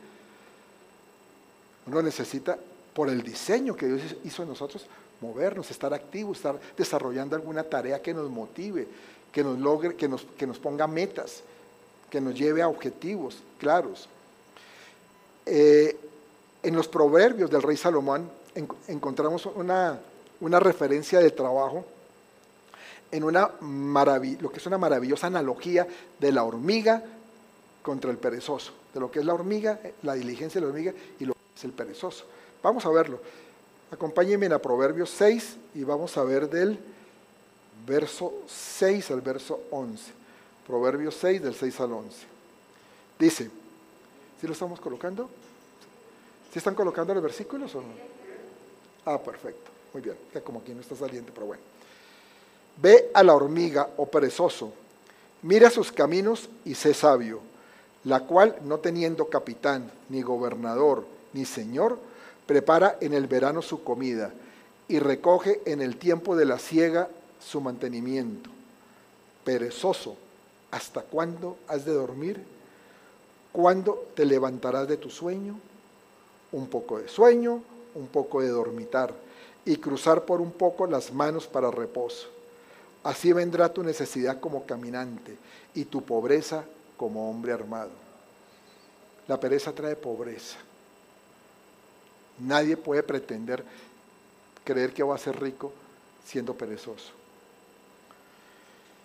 [1.88, 2.58] Uno necesita
[2.94, 4.86] por el diseño que Dios hizo en nosotros,
[5.22, 8.88] movernos, estar activos, estar desarrollando alguna tarea que nos motive,
[9.32, 11.44] que nos logre, que nos, que nos ponga metas,
[12.10, 14.08] que nos lleve a objetivos claros.
[15.46, 15.98] Eh,
[16.62, 18.30] en los proverbios del rey Salomón
[18.88, 20.00] encontramos una,
[20.42, 21.86] una, referencia de trabajo
[23.12, 25.88] en una lo que es una maravillosa analogía
[26.20, 27.04] de la hormiga
[27.82, 31.26] contra el perezoso, de lo que es la hormiga, la diligencia de la hormiga y
[31.26, 32.26] lo que es el perezoso.
[32.62, 33.20] Vamos a verlo.
[33.92, 36.78] Acompáñenme a Proverbios 6 y vamos a ver del
[37.88, 40.12] verso 6 al verso 11.
[40.68, 42.18] Proverbios 6 del 6 al 11.
[43.18, 43.50] Dice,
[44.40, 45.30] ¿sí lo estamos colocando?
[46.52, 47.88] ¿Sí están colocando los versículos o no?
[49.06, 49.72] Ah, perfecto.
[49.94, 50.16] Muy bien.
[50.34, 51.64] Ya como aquí no está saliendo, pero bueno.
[52.82, 54.72] Ve a la hormiga, oh perezoso,
[55.42, 57.42] mira sus caminos y sé sabio,
[58.06, 62.00] la cual, no teniendo capitán, ni gobernador, ni señor,
[62.46, 64.32] prepara en el verano su comida
[64.88, 68.50] y recoge en el tiempo de la siega su mantenimiento.
[69.44, 70.16] Perezoso,
[70.72, 72.42] ¿hasta cuándo has de dormir?
[73.52, 75.60] ¿Cuándo te levantarás de tu sueño?
[76.54, 77.62] Un poco de sueño,
[77.94, 79.14] un poco de dormitar
[79.66, 82.39] y cruzar por un poco las manos para reposo.
[83.04, 85.38] Así vendrá tu necesidad como caminante
[85.74, 86.66] y tu pobreza
[86.98, 87.92] como hombre armado.
[89.28, 90.58] La pereza trae pobreza.
[92.40, 93.64] Nadie puede pretender
[94.64, 95.72] creer que va a ser rico
[96.26, 97.12] siendo perezoso.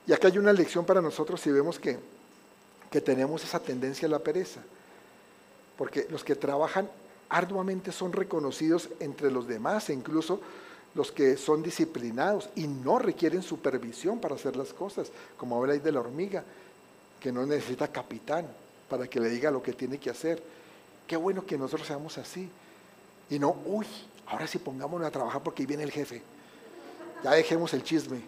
[0.07, 1.99] Y acá hay una lección para nosotros si vemos que,
[2.91, 4.61] que tenemos esa tendencia a la pereza.
[5.79, 6.89] Porque los que trabajan
[7.29, 10.41] arduamente son reconocidos entre los demás e incluso
[10.95, 15.93] los que son disciplinados y no requieren supervisión para hacer las cosas, como habláis de
[15.93, 16.45] la hormiga,
[17.21, 18.47] que no necesita capitán
[18.89, 20.43] para que le diga lo que tiene que hacer.
[21.07, 22.49] Qué bueno que nosotros seamos así.
[23.31, 23.87] Y no, uy,
[24.27, 26.23] ahora sí pongámonos a trabajar porque ahí viene el jefe.
[27.23, 28.21] Ya dejemos el chisme.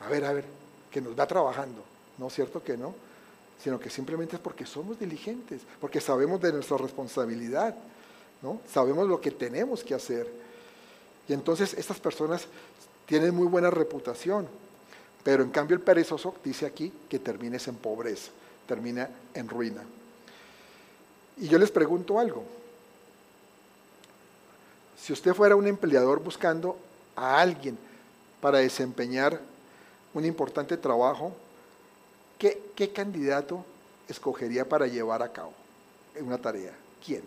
[0.00, 0.44] a ver, a ver,
[0.90, 1.82] que nos va trabajando.
[2.18, 2.94] No es cierto que no,
[3.62, 7.74] sino que simplemente es porque somos diligentes, porque sabemos de nuestra responsabilidad,
[8.42, 8.60] ¿no?
[8.72, 10.30] Sabemos lo que tenemos que hacer.
[11.30, 12.48] Y entonces estas personas
[13.06, 14.48] tienen muy buena reputación,
[15.22, 18.32] pero en cambio el perezoso dice aquí que termines en pobreza,
[18.66, 19.84] termina en ruina.
[21.36, 22.42] Y yo les pregunto algo.
[25.00, 26.76] Si usted fuera un empleador buscando
[27.14, 27.78] a alguien
[28.40, 29.40] para desempeñar
[30.12, 31.32] un importante trabajo,
[32.40, 33.64] ¿qué, candidato
[34.08, 35.52] escogería para llevar a cabo
[36.20, 36.74] una tarea?
[37.06, 37.22] ¿Quién?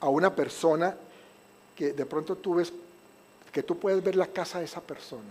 [0.00, 0.96] A una persona
[1.76, 2.72] que de pronto tú ves,
[3.54, 5.30] que tú puedes ver la casa de esa persona,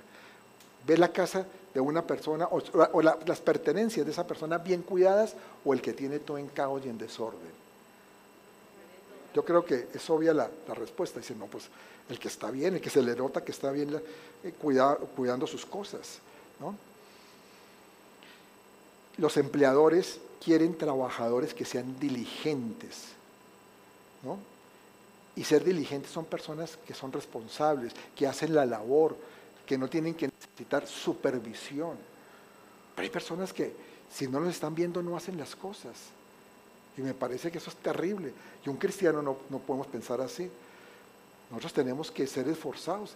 [0.87, 5.73] ver la casa de una persona o, las pertenencias de esa persona bien cuidadas o
[5.73, 7.51] el que tiene todo en caos y en desorden.
[9.35, 11.19] Yo creo que es obvia la, respuesta.
[11.19, 11.65] Dice, no, pues
[12.07, 14.01] el que está bien, el que se le nota que está bien
[14.43, 16.19] eh, cuidando sus cosas.
[19.17, 23.07] Los empleadores quieren trabajadores que sean diligentes.
[25.35, 29.17] Y ser diligentes son personas que son responsables, que hacen la labor,
[29.65, 31.97] que no tienen que necesitar supervisión.
[32.95, 33.73] Pero hay personas que
[34.11, 35.95] si no los están viendo no hacen las cosas.
[36.95, 38.31] Y me parece que eso es terrible.
[38.63, 40.49] Y un cristiano no, no podemos pensar así.
[41.49, 43.15] Nosotros tenemos que ser esforzados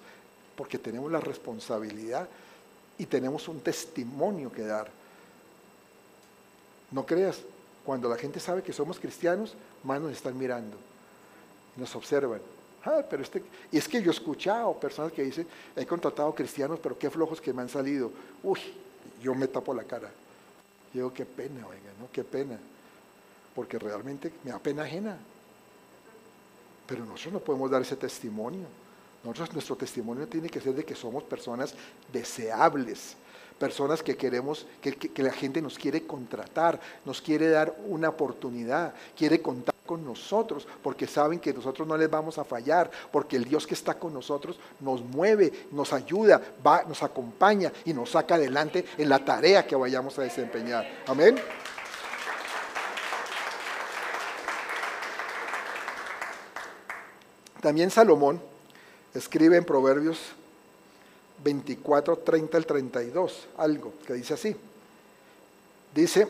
[0.55, 2.27] porque tenemos la responsabilidad
[2.97, 4.89] y tenemos un testimonio que dar.
[6.89, 7.39] No creas,
[7.85, 9.53] cuando la gente sabe que somos cristianos,
[9.83, 10.77] más nos están mirando,
[11.77, 12.41] nos observan.
[12.83, 16.79] Ah, pero este, y es que yo he escuchado personas que dicen, he contratado cristianos,
[16.81, 18.11] pero qué flojos que me han salido.
[18.43, 18.59] Uy,
[19.21, 20.09] yo me tapo la cara.
[20.93, 22.07] Yo digo, qué pena, oiga, ¿no?
[22.11, 22.57] Qué pena.
[23.53, 25.17] Porque realmente me da pena ajena.
[26.87, 28.65] Pero nosotros no podemos dar ese testimonio.
[29.23, 31.73] Nosotros, nuestro testimonio tiene que ser de que somos personas
[32.13, 33.17] deseables,
[33.59, 38.93] personas que queremos, que, que, la gente nos quiere contratar, nos quiere dar una oportunidad,
[39.17, 43.45] quiere contar con nosotros, porque saben que nosotros no les vamos a fallar, porque el
[43.45, 48.35] Dios que está con nosotros nos mueve, nos ayuda, va, nos acompaña y nos saca
[48.35, 50.87] adelante en la tarea que vayamos a desempeñar.
[51.07, 51.37] Amén.
[57.61, 58.39] También Salomón
[59.15, 60.19] escribe en Proverbios
[61.43, 64.55] 24, 30 al 32, algo que dice así.
[65.93, 66.27] Dice,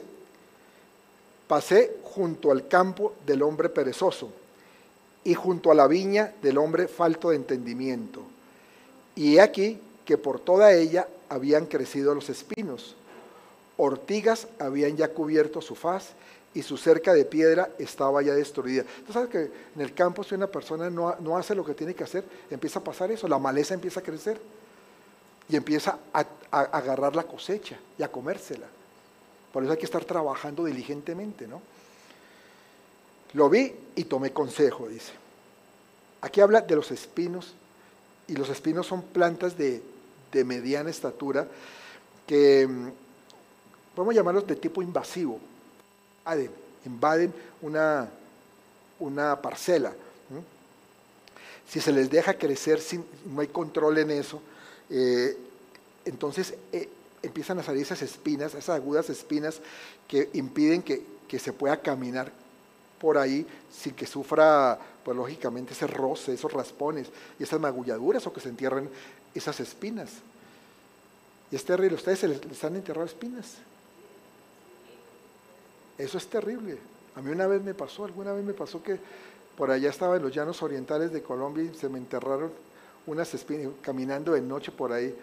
[1.47, 4.29] pasé junto al campo del hombre perezoso
[5.23, 8.21] y junto a la viña del hombre falto de entendimiento.
[9.15, 12.95] Y he aquí que por toda ella habían crecido los espinos,
[13.77, 16.11] ortigas habían ya cubierto su faz
[16.53, 18.83] y su cerca de piedra estaba ya destruida.
[19.05, 21.93] Tú sabes que en el campo si una persona no, no, hace lo que tiene
[21.93, 24.39] que hacer, empieza a pasar eso, la maleza empieza a crecer
[25.49, 28.67] y empieza a, agarrar la cosecha y a comérsela.
[29.51, 31.61] Por eso hay que estar trabajando diligentemente, ¿no?
[33.33, 35.11] Lo vi y tomé consejo, dice.
[36.21, 37.53] Aquí habla de los espinos,
[38.27, 39.81] y los espinos son plantas de,
[40.31, 41.47] de mediana estatura
[42.25, 42.89] que mm,
[43.95, 45.39] podemos llamarlos de tipo invasivo
[46.85, 48.09] invaden, una,
[48.99, 49.93] una parcela.
[51.69, 54.41] Si se les deja crecer, sin, no hay control en eso,
[54.89, 55.37] eh,
[56.05, 56.87] entonces eh,
[57.23, 59.59] empiezan a salir esas espinas, esas agudas espinas
[60.07, 62.31] que impiden que, se pueda caminar
[62.99, 67.07] por ahí sin que sufra, pues lógicamente, ese roce, esos raspones
[67.39, 68.89] y esas magulladuras o que se entierren
[69.35, 70.09] esas espinas.
[71.51, 73.55] Y es terrible, ustedes se les, les han enterrado espinas.
[75.97, 76.77] Eso es terrible.
[77.15, 78.99] A mí una vez me pasó, alguna vez me pasó que
[79.57, 82.51] por allá estaba en los llanos orientales de Colombia y se me enterraron
[83.07, 85.15] unas espinas, caminando de noche por ahí,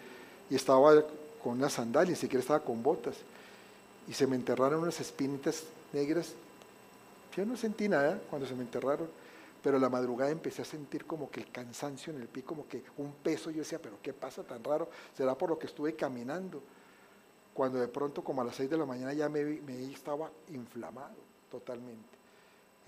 [0.50, 1.04] y estaba
[1.44, 3.16] con una sandalia, ni siquiera estaba con botas,
[4.08, 6.32] y se me enterraron unas espinitas negras.
[7.36, 9.08] Yo no sentí nada cuando se me enterraron,
[9.62, 12.82] pero la madrugada empecé a sentir como que el cansancio en el pie, como que
[12.96, 13.50] un peso.
[13.50, 14.88] Yo decía, pero ¿qué pasa tan raro?
[15.16, 16.62] ¿Será por lo que estuve caminando?
[17.54, 21.14] cuando de pronto como a las 6 de la mañana ya me, me estaba inflamado
[21.50, 22.18] totalmente,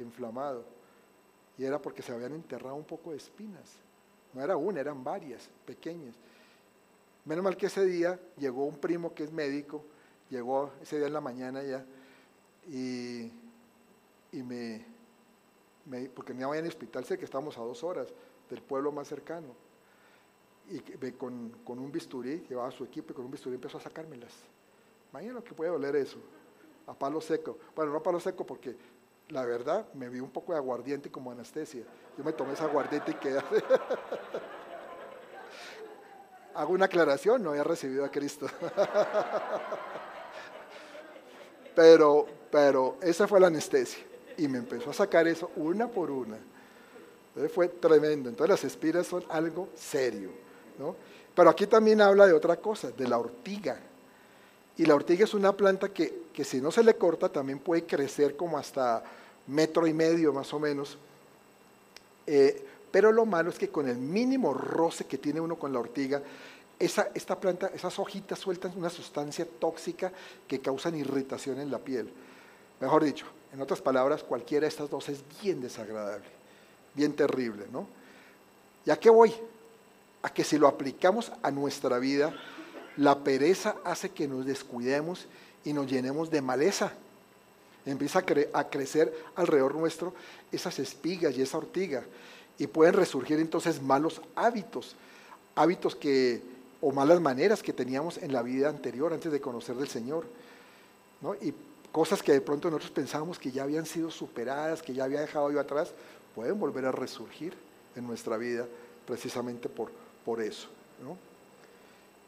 [0.01, 0.65] inflamado.
[1.57, 3.77] Y era porque se habían enterrado un poco de espinas.
[4.35, 6.17] No era una, eran varias, pequeñas.
[7.27, 9.85] Menos mal que ese día llegó un primo que es médico,
[10.31, 11.85] llegó ese día en la mañana ya,
[12.69, 13.33] y,
[14.31, 14.85] y me,
[15.87, 18.09] me, porque ni había en el hospital, sé que estábamos a dos horas
[18.49, 19.49] del pueblo más cercano.
[20.69, 20.81] Y
[21.13, 24.33] con, con un bisturí, llevaba su equipo y con un bisturí empezó a sacármelas.
[25.11, 26.19] Imagínate lo que puede oler eso,
[26.87, 27.59] a palo seco.
[27.75, 28.77] Bueno, no a palo seco porque
[29.31, 31.85] la verdad me vi un poco de aguardiente como anestesia.
[32.17, 33.41] Yo me tomé esa aguardiente y quedé.
[36.57, 38.47] Hago una aclaración, no había recibido a Cristo.
[41.75, 44.03] pero, pero esa fue la anestesia.
[44.39, 46.39] Y me empezó a sacar eso una por una.
[47.29, 48.29] Entonces fue tremendo.
[48.29, 50.31] Entonces las espiras son algo serio.
[50.79, 50.97] ¿no?
[51.35, 53.79] Pero aquí también habla de otra cosa, de la ortiga.
[54.79, 57.85] Y la ortiga es una planta que, que si no se le corta también puede
[57.85, 59.03] crecer como hasta
[59.47, 60.99] metro y medio más o menos.
[62.27, 65.81] Eh, pero lo malo es que con el mínimo roce que tiene uno con la
[65.81, 66.23] ortiga,
[66.79, 70.13] esa, esta planta, esas hojitas sueltan una sustancia tóxica
[70.47, 72.11] que causan irritación en la piel.
[72.81, 76.27] Mejor dicho, en otras palabras, cualquiera de estas dos es bien desagradable,
[76.95, 77.87] bien terrible, ¿no?
[78.85, 79.33] ¿Ya qué voy?
[80.23, 82.35] A que si lo aplicamos a nuestra vida,
[82.97, 85.27] la pereza hace que nos descuidemos
[85.65, 86.93] y nos llenemos de maleza.
[87.85, 90.13] Empieza a, a crecer alrededor nuestro
[90.53, 92.05] esas espigas y esa ortiga
[92.59, 94.97] y pueden resurgir entonces malos hábitos,
[95.55, 96.43] hábitos que
[96.81, 100.27] o malas maneras que teníamos en la vida anterior antes de conocer del Señor,
[101.21, 101.35] ¿no?
[101.35, 101.55] Y
[101.93, 105.51] cosas que de pronto nosotros pensábamos que ya habían sido superadas, que ya había dejado
[105.51, 105.93] yo atrás,
[106.35, 107.55] pueden volver a resurgir
[107.95, 108.67] en nuestra vida
[109.07, 109.91] precisamente por,
[110.25, 110.69] por eso,
[111.03, 111.17] ¿no?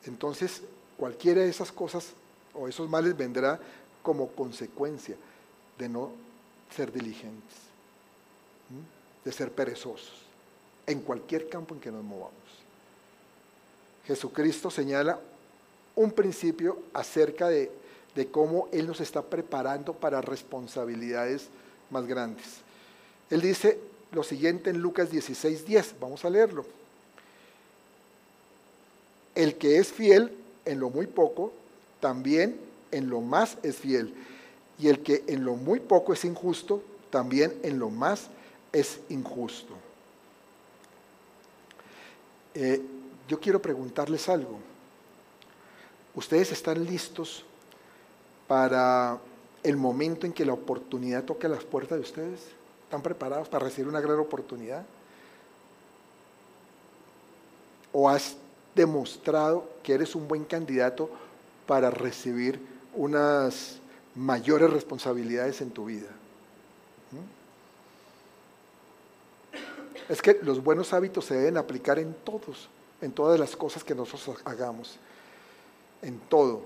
[0.06, 0.62] Entonces,
[0.96, 2.12] cualquiera de esas cosas
[2.54, 3.60] o esos males vendrá
[4.02, 5.16] como consecuencia
[5.78, 6.10] de no
[6.74, 7.68] ser diligentes
[9.28, 10.10] de ser perezosos
[10.86, 12.32] en cualquier campo en que nos movamos.
[14.06, 15.20] Jesucristo señala
[15.96, 17.70] un principio acerca de,
[18.32, 21.48] cómo Él nos está preparando para responsabilidades
[21.90, 22.46] más grandes.
[23.28, 23.78] Él dice
[24.12, 26.64] lo siguiente en Lucas 16, 10, vamos a leerlo.
[29.34, 30.32] El que es fiel
[30.64, 31.52] en lo muy poco,
[32.00, 32.58] también
[32.92, 34.14] en lo más es fiel.
[34.78, 38.30] Y el que en lo muy poco es injusto, también en lo más
[38.72, 39.74] es injusto.
[42.54, 42.82] Eh,
[43.28, 44.58] yo quiero preguntarles algo.
[46.14, 47.44] ¿Ustedes están listos
[48.46, 49.18] para
[49.62, 52.40] el momento en que la oportunidad toque las puertas de ustedes?
[52.84, 54.84] ¿Están preparados para recibir una gran oportunidad?
[57.92, 58.36] ¿O has
[58.74, 61.10] demostrado que eres un buen candidato
[61.66, 62.60] para recibir
[62.94, 63.78] unas
[64.14, 66.08] mayores responsabilidades en tu vida?
[70.08, 72.68] Es que los buenos hábitos se deben aplicar en todos,
[73.00, 74.98] en todas las cosas que nosotros hagamos,
[76.02, 76.62] en todo.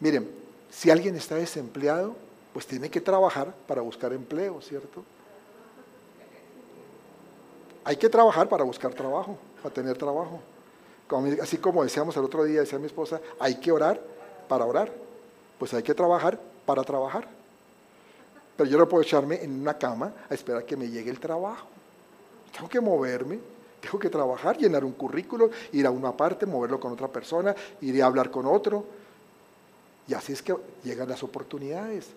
[0.00, 0.30] Miren,
[0.70, 2.16] si alguien está desempleado,
[2.52, 5.04] pues tiene que trabajar para buscar empleo, ¿cierto?
[7.84, 10.40] Hay que trabajar para buscar trabajo, para tener trabajo.
[11.42, 14.00] así como decíamos el otro día, decía mi esposa, hay que orar
[14.48, 14.92] para orar.
[15.58, 17.28] Pues hay que trabajar para trabajar.
[18.56, 21.66] Pero yo no puedo echarme en una cama a esperar que me llegue el trabajo.
[22.52, 23.38] Tengo que moverme,
[23.80, 28.02] tengo que trabajar, llenar un currículo, ir a una parte, moverlo con otra persona, ir
[28.02, 28.84] a hablar con otro.
[30.06, 32.08] Y así es que llegan las oportunidades.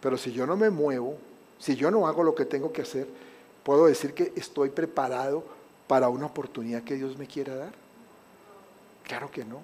[0.00, 1.16] Pero si yo no me muevo,
[1.58, 3.06] si yo no hago lo que tengo que hacer,
[3.62, 5.44] ¿puedo decir que estoy preparado
[5.86, 7.72] para una oportunidad que Dios me quiera dar?
[9.02, 9.60] Claro que no.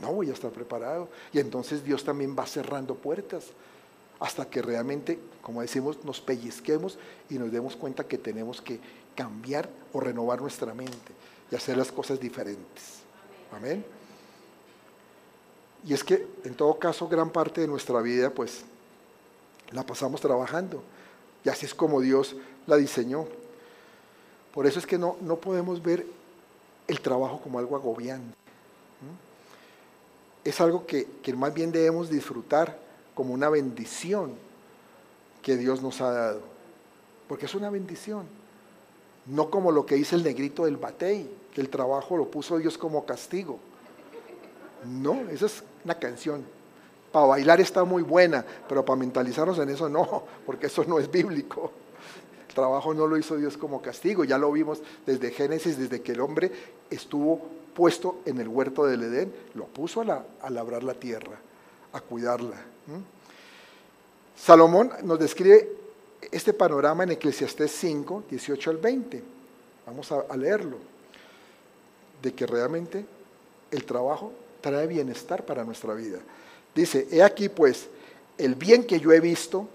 [0.00, 1.08] No voy a estar preparado.
[1.32, 3.52] Y entonces Dios también va cerrando puertas
[4.20, 6.98] hasta que realmente, como decimos, nos pellizquemos
[7.30, 8.78] y nos demos cuenta que tenemos que
[9.16, 11.12] cambiar o renovar nuestra mente
[11.50, 13.00] y hacer las cosas diferentes.
[13.50, 13.84] Amén.
[15.86, 18.62] Y es que en todo caso gran parte de nuestra vida pues
[19.70, 20.82] la pasamos trabajando
[21.42, 23.26] y así es como Dios la diseñó.
[24.52, 26.04] Por eso es que no, no podemos ver
[26.86, 28.36] el trabajo como algo agobiante.
[30.44, 32.89] Es algo que, que más bien debemos disfrutar
[33.20, 34.32] como una bendición
[35.42, 36.40] que Dios nos ha dado.
[37.28, 38.24] Porque es una bendición.
[39.26, 42.78] No como lo que dice el negrito del batey, que el trabajo lo puso Dios
[42.78, 43.58] como castigo.
[44.86, 46.46] No, esa es una canción.
[47.12, 51.10] Para bailar está muy buena, pero para mentalizarnos en eso no, porque eso no es
[51.10, 51.70] bíblico.
[52.48, 56.12] El trabajo no lo hizo Dios como castigo, ya lo vimos desde Génesis, desde que
[56.12, 56.50] el hombre
[56.88, 57.38] estuvo
[57.74, 61.38] puesto en el huerto del Edén, lo puso a, a labrar la tierra,
[61.92, 62.56] a cuidarla.
[64.36, 65.68] Salomón nos describe
[66.32, 69.22] este panorama en Eclesiastés 5, 18 al 20.
[69.86, 70.78] Vamos a, leerlo.
[72.22, 73.04] De que realmente
[73.70, 76.18] el trabajo trae bienestar para nuestra vida.
[76.74, 77.88] Dice, he aquí pues
[78.38, 79.68] el bien que yo he visto,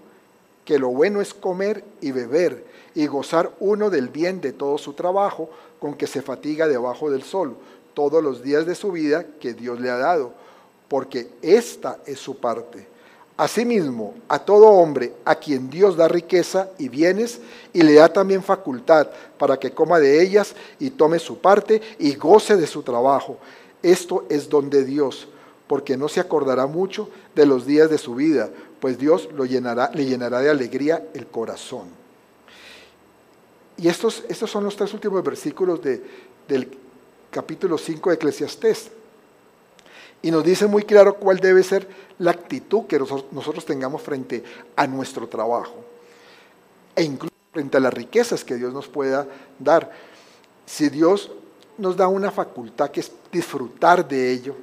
[0.64, 2.64] que lo bueno es comer y beber
[2.94, 5.48] y gozar uno del bien de todo su trabajo
[5.78, 7.56] con que se fatiga debajo del sol
[7.94, 10.32] todos los días de su vida que Dios le ha dado,
[10.88, 12.95] porque esta es su parte
[13.36, 17.40] Asimismo, a todo hombre a quien Dios da riqueza y bienes
[17.74, 19.08] y le da también facultad
[19.38, 23.36] para que coma de ellas y tome su parte y goce de su trabajo.
[23.82, 25.28] Esto es don de Dios,
[25.66, 28.48] porque no se acordará mucho de los días de su vida,
[28.80, 31.88] pues Dios lo llenará, le llenará de alegría el corazón.
[33.76, 36.02] Y estos, estos son los tres últimos versículos de,
[36.48, 36.70] del
[37.30, 38.90] capítulo 5 de Eclesiastés.
[40.26, 41.86] Y nos dice muy claro cuál debe ser
[42.18, 44.42] la actitud que nosotros tengamos frente
[44.74, 45.76] a nuestro trabajo.
[46.96, 49.28] E incluso frente a las riquezas que Dios nos pueda
[49.60, 49.92] dar.
[50.66, 51.30] Si Dios
[51.78, 54.56] nos da una facultad que es disfrutar de ello,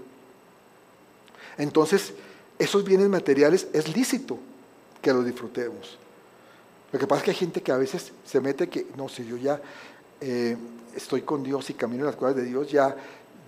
[1.58, 2.12] entonces
[2.60, 4.38] esos bienes materiales es lícito
[5.02, 5.98] que los disfrutemos.
[6.92, 9.24] Lo que pasa es que hay gente que a veces se mete que, no sé,
[9.24, 9.62] yo ya
[10.20, 10.58] eh,
[10.94, 12.98] estoy con Dios y camino en las cosas de Dios, ya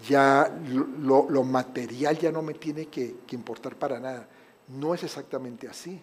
[0.08, 4.28] ya lo, material ya no me tiene que, importar para nada.
[4.68, 6.02] No es exactamente así.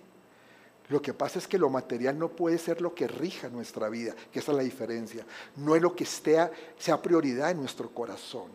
[0.88, 4.14] Lo que pasa es que lo material no puede ser lo que rija nuestra vida,
[4.32, 5.24] que esa es la diferencia.
[5.56, 8.50] No es lo que esté, sea prioridad en nuestro corazón.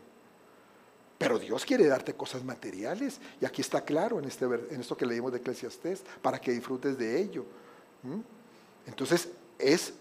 [1.18, 5.06] Pero Dios quiere darte cosas materiales, y aquí está claro en, este, en esto que
[5.06, 7.46] leímos de Eclesiastés, para que disfrutes de ello.
[8.86, 9.94] Entonces, es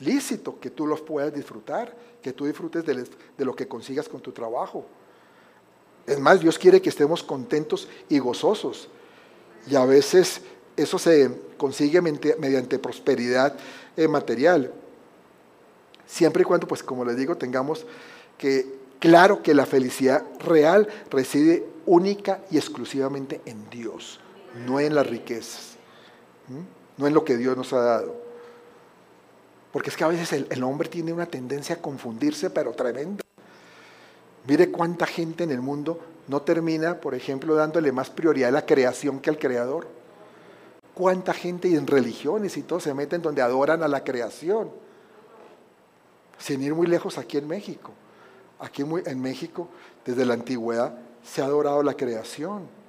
[0.00, 4.32] lícito que tú los puedas disfrutar, que tú disfrutes de, lo que consigas con tu
[4.32, 4.84] trabajo.
[6.06, 8.88] Es más, Dios quiere que estemos contentos y gozosos.
[9.68, 10.40] Y a veces
[10.76, 13.56] eso se consigue mediante prosperidad
[13.96, 14.72] eh, material.
[16.06, 17.86] Siempre y cuando, pues como les digo, tengamos
[18.38, 24.20] que claro que la felicidad real reside única y exclusivamente en Dios,
[24.66, 25.76] no en las riquezas,
[26.96, 28.29] no en lo que Dios nos ha dado.
[29.72, 33.22] Porque es que a veces el, hombre tiene una tendencia a confundirse, pero tremenda.
[34.46, 38.66] Mire cuánta gente en el mundo no termina, por ejemplo, dándole más prioridad a la
[38.66, 39.86] creación que al creador.
[40.94, 44.70] Cuánta gente y en religiones y todo se meten donde adoran a la creación.
[46.38, 47.92] Sin ir muy lejos aquí en México.
[48.58, 49.68] Aquí en México,
[50.04, 52.79] desde la antigüedad, se ha adorado la creación.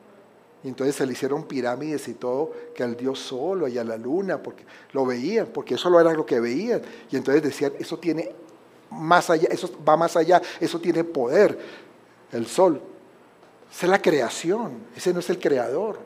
[0.63, 3.97] Y entonces se le hicieron pirámides y todo, que al Dios solo y a la
[3.97, 6.81] luna, porque lo veían, porque eso era lo que veían.
[7.09, 8.31] Y entonces decían, eso tiene
[8.91, 11.57] más allá, eso va más allá, eso tiene poder,
[12.31, 12.81] el sol.
[13.71, 15.97] Esa es la creación, ese no es el creador.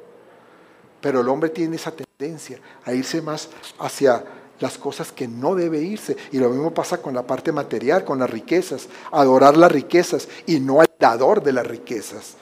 [1.01, 3.49] Pero el hombre tiene esa tendencia a irse más
[3.79, 4.23] hacia
[4.59, 6.15] las cosas que no debe irse.
[6.31, 8.87] Y lo mismo pasa con la parte material, con las riquezas.
[9.11, 12.35] Adorar las riquezas y no al dador de las riquezas.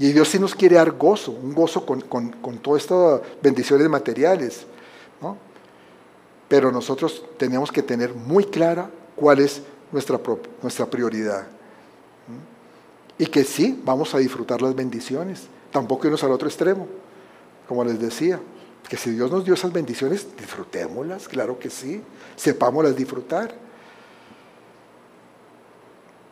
[0.00, 2.00] Y Dios sí nos quiere dar gozo, un gozo con,
[2.62, 4.64] todas estas bendiciones materiales.
[6.48, 9.60] Pero nosotros tenemos que tener muy clara cuál es
[9.92, 10.18] nuestra,
[10.62, 11.46] nuestra prioridad.
[13.18, 15.42] Y que sí, vamos a disfrutar las bendiciones.
[15.70, 16.88] Tampoco irnos al otro extremo,
[17.68, 18.40] como les decía.
[18.88, 22.00] Que si Dios nos dio esas bendiciones, disfrutémoslas, claro que sí.
[22.36, 23.54] Sepámoslas disfrutar.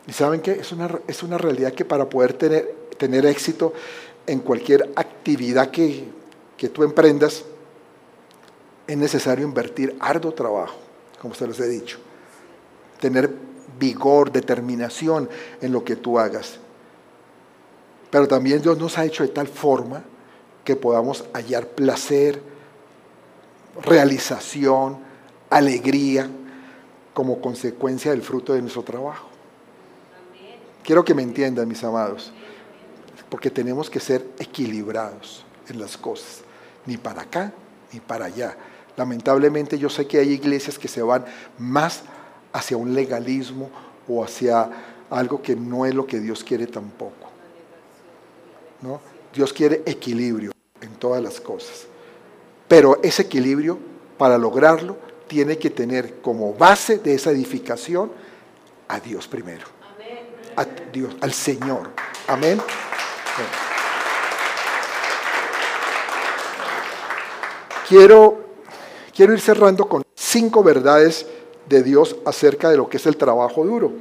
[0.07, 3.73] Y saben que es una, es una realidad que para poder tener tener éxito
[4.27, 6.07] en cualquier actividad que,
[6.55, 7.43] que tú emprendas,
[8.85, 10.75] es necesario invertir arduo trabajo,
[11.19, 11.97] como se les he dicho.
[12.99, 13.33] Tener
[13.79, 15.27] vigor, determinación
[15.61, 16.59] en lo que tú hagas.
[18.11, 20.03] Pero también Dios nos ha hecho de tal forma
[20.63, 22.41] que podamos hallar placer,
[23.81, 24.99] realización,
[25.49, 26.29] alegría
[27.13, 29.27] como consecuencia del fruto de nuestro trabajo.
[30.83, 32.33] Quiero que me entiendan, mis amados
[33.29, 36.41] porque tenemos que ser equilibrados en las cosas,
[36.85, 37.53] ni para acá
[37.91, 38.55] ni para allá.
[38.95, 41.25] Lamentablemente yo sé que hay iglesias que se van
[41.57, 42.03] más
[42.51, 43.69] hacia un legalismo
[44.07, 44.69] o hacia
[45.09, 47.29] algo que no es lo que Dios quiere tampoco.
[49.33, 50.51] Dios quiere equilibrio
[50.81, 51.85] en todas las cosas.
[52.67, 53.79] Pero ese equilibrio,
[54.17, 58.11] para lograrlo, tiene que tener como base de esa edificación
[58.87, 59.67] a Dios primero.
[60.55, 61.91] A Dios, al Señor.
[62.27, 62.59] Amén.
[67.87, 68.37] Quiero,
[69.15, 71.25] quiero ir cerrando con cinco verdades
[71.67, 73.91] de Dios acerca de lo que es el trabajo duro,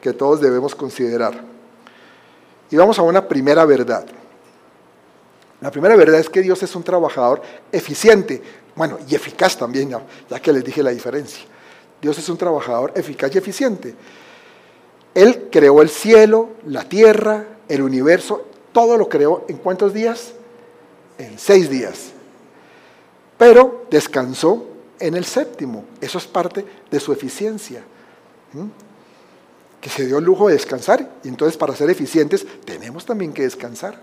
[0.00, 1.42] que todos debemos considerar.
[2.70, 4.06] Y vamos a una primera verdad.
[5.60, 8.42] La primera verdad es que Dios es un trabajador eficiente,
[8.74, 9.90] bueno, y eficaz también,
[10.28, 11.44] ya que les dije la diferencia.
[12.00, 13.94] Dios es un trabajador eficaz y eficiente.
[15.14, 20.32] Él creó el cielo, la tierra, el universo todo lo creó en cuántos días?
[21.18, 22.12] En seis días.
[23.38, 24.66] Pero descansó
[24.98, 25.84] en el séptimo.
[26.00, 27.82] Eso es parte de su eficiencia.
[29.80, 31.10] Que se dio el lujo de descansar.
[31.24, 33.98] Y entonces para ser eficientes tenemos también que descansar.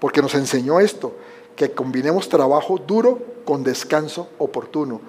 [0.00, 1.14] porque nos enseñó esto,
[1.54, 5.00] que combinemos trabajo duro con descanso oportuno.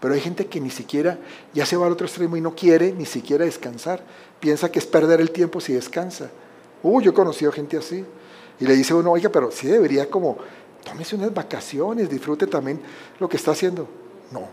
[0.00, 1.18] Pero hay gente que ni siquiera
[1.52, 4.02] ya se va al otro extremo y no quiere ni siquiera descansar.
[4.40, 6.30] Piensa que es perder el tiempo si descansa.
[6.82, 8.04] Uy, yo he conocido gente así.
[8.58, 10.36] Y le dice uno, oiga, pero sí debería como,
[10.84, 12.80] tómese unas vacaciones, disfrute también
[13.18, 13.88] lo que está haciendo.
[14.30, 14.48] No,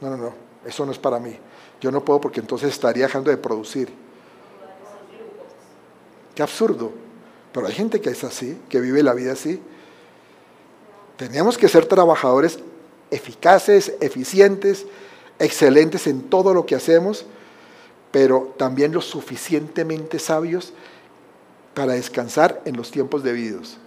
[0.00, 0.34] no, no, no,
[0.64, 1.36] eso no es para mí.
[1.80, 3.88] Yo no puedo porque entonces estaría dejando de producir.
[6.34, 6.92] Qué absurdo.
[7.52, 9.60] Pero hay gente que es así, que vive la vida así.
[11.16, 12.60] Tenemos que ser trabajadores
[13.10, 14.86] eficaces, eficientes,
[15.38, 17.26] excelentes en todo lo que hacemos,
[18.10, 20.72] pero también lo suficientemente sabios
[21.74, 23.78] para descansar en los tiempos debidos.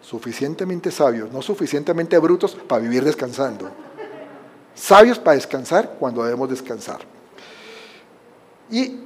[0.00, 3.70] Suficientemente sabios, no suficientemente brutos para vivir descansando.
[4.74, 7.00] Sabios para descansar cuando debemos descansar.
[8.70, 8.96] Y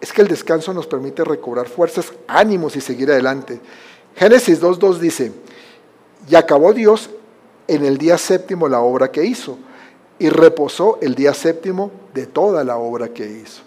[0.00, 3.60] es que el descanso nos permite recobrar fuerzas, ánimos y seguir adelante.
[4.16, 5.32] Génesis 2.2 dice,
[6.28, 7.10] y acabó Dios
[7.68, 9.58] en el día séptimo la obra que hizo
[10.18, 13.62] y reposó el día séptimo de toda la obra que hizo.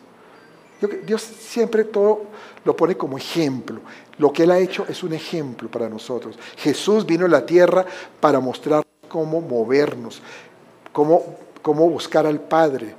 [1.06, 2.24] Dios siempre todo
[2.66, 3.80] lo pone como ejemplo.
[4.18, 6.38] Lo que Él ha hecho es un ejemplo para nosotros.
[6.58, 7.86] Jesús vino a la tierra
[8.20, 10.22] para mostrar cómo movernos,
[10.92, 12.96] cómo, cómo buscar al Padre,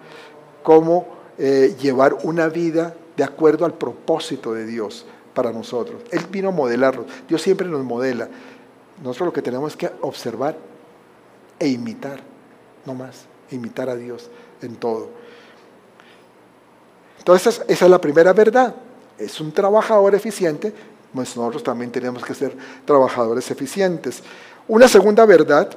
[0.63, 5.05] cómo eh, llevar una vida de acuerdo al propósito de Dios
[5.35, 6.03] para nosotros.
[6.11, 7.05] Él vino a modelarlo.
[7.29, 8.29] Dios siempre nos modela.
[9.03, 10.57] Nosotros lo que tenemos que observar
[11.59, 12.21] e imitar,
[12.87, 14.31] no más, imitar a Dios
[14.63, 15.11] en todo.
[17.19, 18.75] Entonces, esa es la primera verdad.
[19.19, 20.73] Es un trabajador eficiente,
[21.15, 24.23] pues nosotros también tenemos que ser trabajadores eficientes.
[24.69, 25.71] Una segunda verdad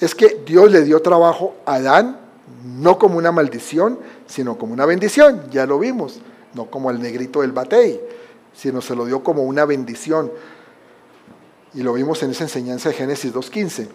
[0.00, 2.20] es que Dios le dio trabajo a Adán,
[2.64, 6.20] no como una maldición, sino como una bendición, ya lo vimos,
[6.54, 8.00] no como el negrito del batey,
[8.54, 10.30] sino se lo dio como una bendición.
[11.74, 13.88] Y lo vimos en esa enseñanza de Génesis 2.15.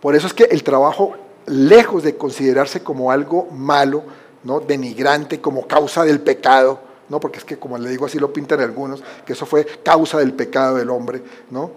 [0.00, 1.14] Por eso es que el trabajo,
[1.46, 4.02] lejos de considerarse como algo malo,
[4.44, 4.60] ¿no?
[4.60, 7.20] denigrante, como causa del pecado, ¿no?
[7.20, 10.32] porque es que como le digo así lo pintan algunos, que eso fue causa del
[10.34, 11.70] pecado del hombre, ¿no?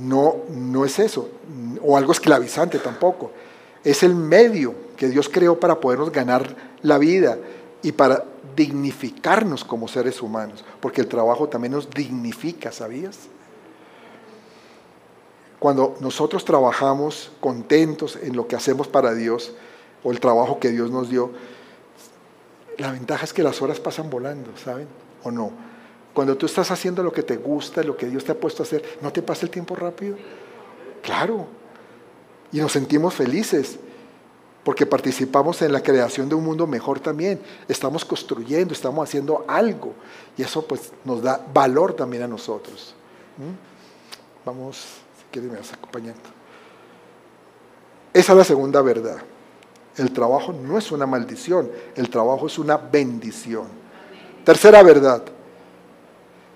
[0.00, 1.28] No, no es eso,
[1.80, 3.30] o algo esclavizante tampoco.
[3.84, 7.38] Es el medio que Dios creó para podernos ganar la vida
[7.80, 8.24] y para
[8.56, 13.18] dignificarnos como seres humanos, porque el trabajo también nos dignifica, ¿sabías?
[15.58, 19.52] Cuando nosotros trabajamos contentos en lo que hacemos para Dios
[20.02, 21.30] o el trabajo que Dios nos dio,
[22.78, 24.88] la ventaja es que las horas pasan volando, ¿saben?
[25.22, 25.52] ¿O no?
[26.12, 28.66] Cuando tú estás haciendo lo que te gusta, lo que Dios te ha puesto a
[28.66, 30.16] hacer, ¿no te pasa el tiempo rápido?
[31.02, 31.46] Claro.
[32.52, 33.78] Y nos sentimos felices
[34.62, 37.40] porque participamos en la creación de un mundo mejor también.
[37.68, 39.92] Estamos construyendo, estamos haciendo algo.
[40.38, 42.94] Y eso pues nos da valor también a nosotros.
[44.44, 44.84] Vamos
[45.30, 46.22] que me vas acompañando.
[48.12, 49.18] Esa es la segunda verdad.
[49.96, 53.66] El trabajo no es una maldición, el trabajo es una bendición.
[54.44, 55.22] Tercera verdad.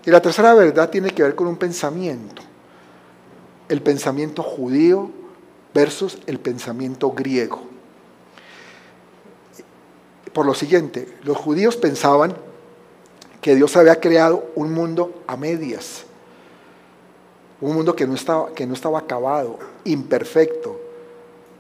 [0.05, 2.43] Y la tercera verdad tiene que ver con un pensamiento.
[3.69, 5.11] El pensamiento judío
[5.75, 7.63] versus el pensamiento griego.
[10.33, 12.35] Por lo siguiente, los judíos pensaban
[13.41, 16.05] que Dios había creado un mundo a medias
[17.61, 20.81] un mundo que no estaba, que no estaba acabado, imperfecto.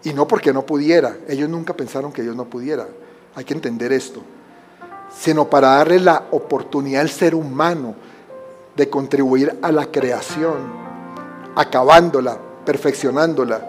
[0.05, 2.87] Y no porque no pudiera, ellos nunca pensaron que Dios no pudiera.
[3.35, 4.23] Hay que entender esto.
[5.17, 7.95] Sino para darle la oportunidad al ser humano
[8.77, 10.57] de contribuir a la creación,
[11.57, 13.61] acabándola, perfeccionándola.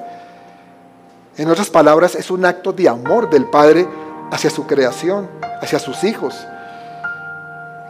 [1.36, 3.88] En otras palabras, es un acto de amor del Padre
[4.32, 5.28] hacia su creación,
[5.62, 6.36] hacia sus hijos.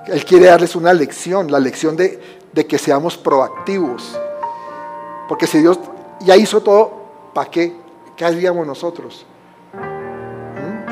[0.08, 2.22] Él quiere darles una lección, la lección de,
[2.54, 4.18] de que seamos proactivos,
[5.28, 5.80] porque si Dios
[6.22, 6.92] ya hizo todo,
[7.34, 7.76] ¿para qué?
[8.20, 9.26] ¿Qué haríamos nosotros?
[9.74, 10.89] ¿Mm?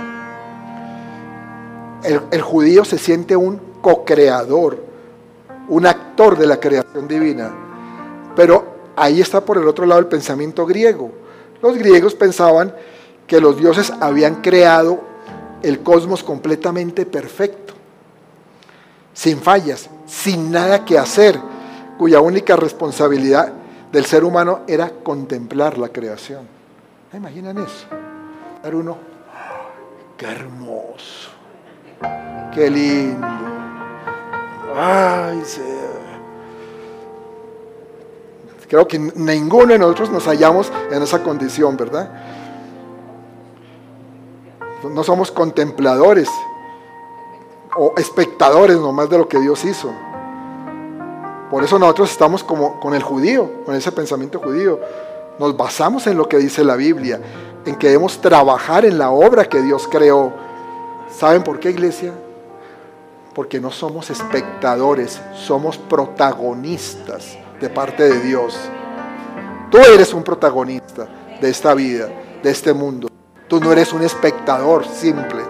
[2.06, 4.82] El, el, judío se siente un co-creador,
[5.68, 7.54] un actor de la creación divina.
[8.34, 11.12] Pero ahí está por el otro lado el pensamiento griego.
[11.62, 12.74] Los griegos pensaban
[13.28, 15.02] que los dioses habían creado
[15.64, 17.74] el cosmos completamente perfecto,
[19.14, 21.38] sin fallas, sin nada que hacer,
[21.98, 23.52] cuya única responsabilidad
[23.92, 26.56] del ser humano era contemplar la creación.
[27.14, 27.88] ¿Imaginan eso?
[28.64, 28.98] Era uno,
[30.18, 31.30] qué hermoso,
[32.54, 33.28] qué lindo.
[34.76, 35.42] Ay,
[38.68, 42.12] Creo que ninguno de nosotros nos hallamos en esa condición, ¿verdad?
[44.84, 46.30] No somos contempladores
[47.78, 49.94] o espectadores nomás de lo que Dios hizo.
[51.50, 54.82] Por eso nosotros estamos como con el judío, con ese pensamiento judío.
[55.40, 57.20] Nos basamos en lo que dice la Biblia,
[57.66, 60.34] en que debemos trabajar en la obra que Dios creó.
[61.12, 62.14] ¿Saben por qué, iglesia?
[63.36, 68.58] Porque no somos espectadores, somos protagonistas de parte de Dios.
[69.70, 71.08] Tú eres un protagonista
[71.40, 72.10] de esta vida,
[72.42, 73.10] de este mundo.
[73.48, 75.44] Tú no eres un espectador simple.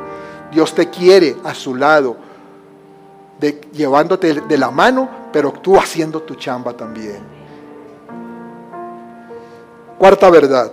[0.52, 2.18] Dios te quiere a su lado,
[3.72, 7.37] llevándote de la mano, pero tú haciendo tu chamba también.
[9.98, 10.72] Cuarta verdad.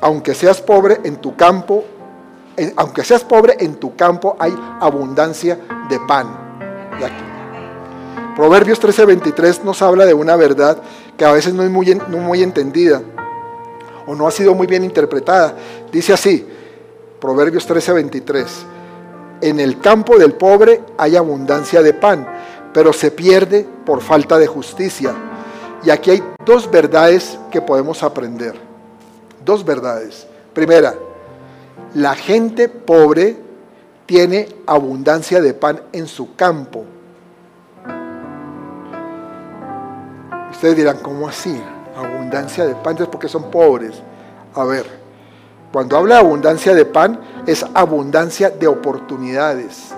[0.00, 1.84] Aunque seas pobre en tu campo,
[2.76, 5.58] aunque seas pobre en tu campo hay abundancia
[5.88, 6.44] de pan.
[8.36, 10.78] Proverbios 13:23 nos habla de una verdad
[11.16, 13.00] que a veces no es muy, muy entendida
[14.06, 15.54] o no ha sido muy bien interpretada.
[15.92, 16.44] Dice así,
[17.20, 18.66] Proverbios 13:23,
[19.40, 22.26] en el campo del pobre hay abundancia de pan,
[22.72, 25.14] pero se pierde por falta de justicia.
[25.84, 28.54] Y aquí hay dos verdades que podemos aprender.
[29.44, 30.26] Dos verdades.
[30.54, 30.94] Primera,
[31.94, 33.36] la gente pobre
[34.06, 36.84] tiene abundancia de pan en su campo.
[40.50, 41.60] Ustedes dirán, ¿cómo así?
[41.96, 43.94] Abundancia de pan, es porque son pobres.
[44.54, 44.86] A ver,
[45.72, 49.92] cuando habla de abundancia de pan, es abundancia de oportunidades.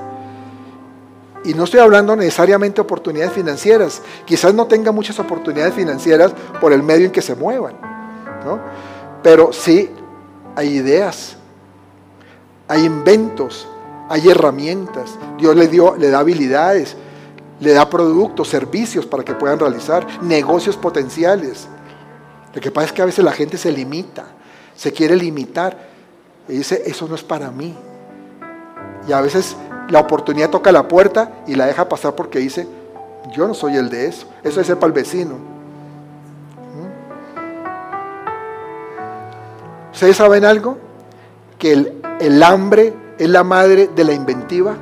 [1.46, 4.02] Y no estoy hablando necesariamente de oportunidades financieras.
[4.24, 7.76] Quizás no tenga muchas oportunidades financieras por el medio en que se muevan.
[9.22, 9.88] Pero sí
[10.56, 11.36] hay ideas,
[12.66, 13.68] hay inventos,
[14.08, 15.16] hay herramientas.
[15.38, 16.96] Dios le, dio, le da habilidades,
[17.60, 21.68] le da productos, servicios para que puedan realizar negocios potenciales.
[22.54, 24.24] Lo que pasa es que a veces la gente se limita,
[24.74, 25.90] se quiere limitar
[26.48, 27.72] y dice, eso no es para mí.
[29.08, 29.56] Y a veces
[29.88, 32.66] la oportunidad toca la puerta y la deja pasar porque dice,
[33.32, 35.34] yo no soy el de eso, eso es ser para el vecino.
[36.74, 36.86] ¿Mm?
[39.92, 40.78] ¿Ustedes saben algo?
[41.58, 44.74] Que el, el hambre es la madre de la inventiva.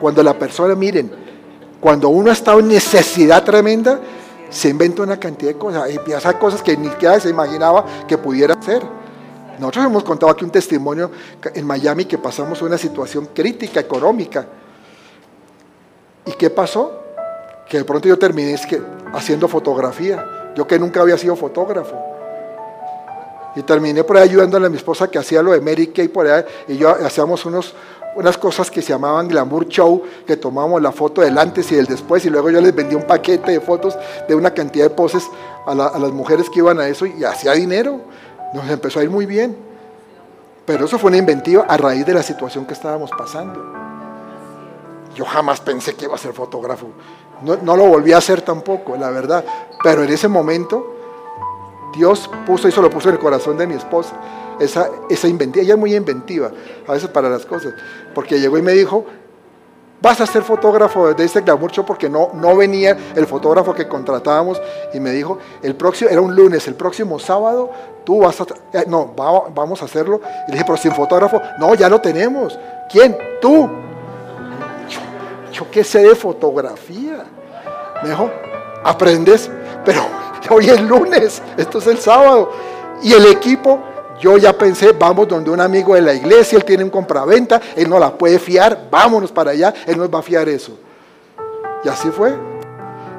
[0.00, 1.10] Cuando la persona, miren,
[1.80, 4.00] cuando uno estado en necesidad tremenda,
[4.50, 8.16] se inventa una cantidad de cosas, y piensa cosas que ni siquiera se imaginaba que
[8.16, 8.82] pudiera hacer.
[9.58, 11.10] Nosotros hemos contado aquí un testimonio
[11.54, 14.46] en Miami que pasamos una situación crítica económica.
[16.26, 17.02] ¿Y qué pasó?
[17.68, 18.56] Que de pronto yo terminé
[19.12, 20.52] haciendo fotografía.
[20.54, 21.96] Yo que nunca había sido fotógrafo.
[23.54, 26.26] Y terminé por ahí ayudándole a mi esposa que hacía lo de Mary Kay por
[26.26, 26.44] ahí.
[26.68, 27.74] Y yo hacíamos unos,
[28.14, 31.86] unas cosas que se llamaban glamour show, que tomábamos la foto del antes y del
[31.86, 32.24] después.
[32.26, 33.96] Y luego yo les vendía un paquete de fotos
[34.28, 35.24] de una cantidad de poses
[35.64, 38.00] a las mujeres que iban a eso y hacía dinero.
[38.52, 39.56] Nos empezó a ir muy bien.
[40.66, 43.62] Pero eso fue una inventiva a raíz de la situación que estábamos pasando.
[45.14, 46.88] Yo jamás pensé que iba a ser fotógrafo.
[47.42, 49.44] No, lo volví a hacer tampoco, la verdad.
[49.82, 50.94] Pero en ese momento,
[51.96, 54.16] Dios puso, eso lo puso en el corazón de mi esposa,
[54.58, 55.62] esa, esa inventiva.
[55.62, 56.50] Ella es muy inventiva,
[56.86, 57.72] a veces para las cosas.
[58.12, 59.06] Porque llegó y me dijo,
[60.00, 64.60] vas a ser fotógrafo de este glamour porque no, no venía el fotógrafo que contratábamos
[64.92, 67.70] y me dijo, el próximo, era un lunes, el próximo sábado
[68.06, 70.20] tú vas a, eh, no, vamos a hacerlo.
[70.46, 72.58] Y le dije, pero sin fotógrafo, no, ya lo tenemos.
[72.88, 73.18] ¿Quién?
[73.40, 73.68] Tú.
[75.52, 77.24] Yo, qué sé de fotografía.
[78.02, 78.30] Me dijo,
[78.84, 79.50] aprendes,
[79.84, 80.02] pero
[80.50, 82.52] hoy es lunes, esto es el sábado.
[83.02, 83.80] Y el equipo
[84.20, 87.88] yo ya pensé, vamos donde un amigo de la iglesia, él tiene un compraventa, él
[87.88, 90.78] no la puede fiar, vámonos para allá, él nos va a fiar eso.
[91.84, 92.34] Y así fue.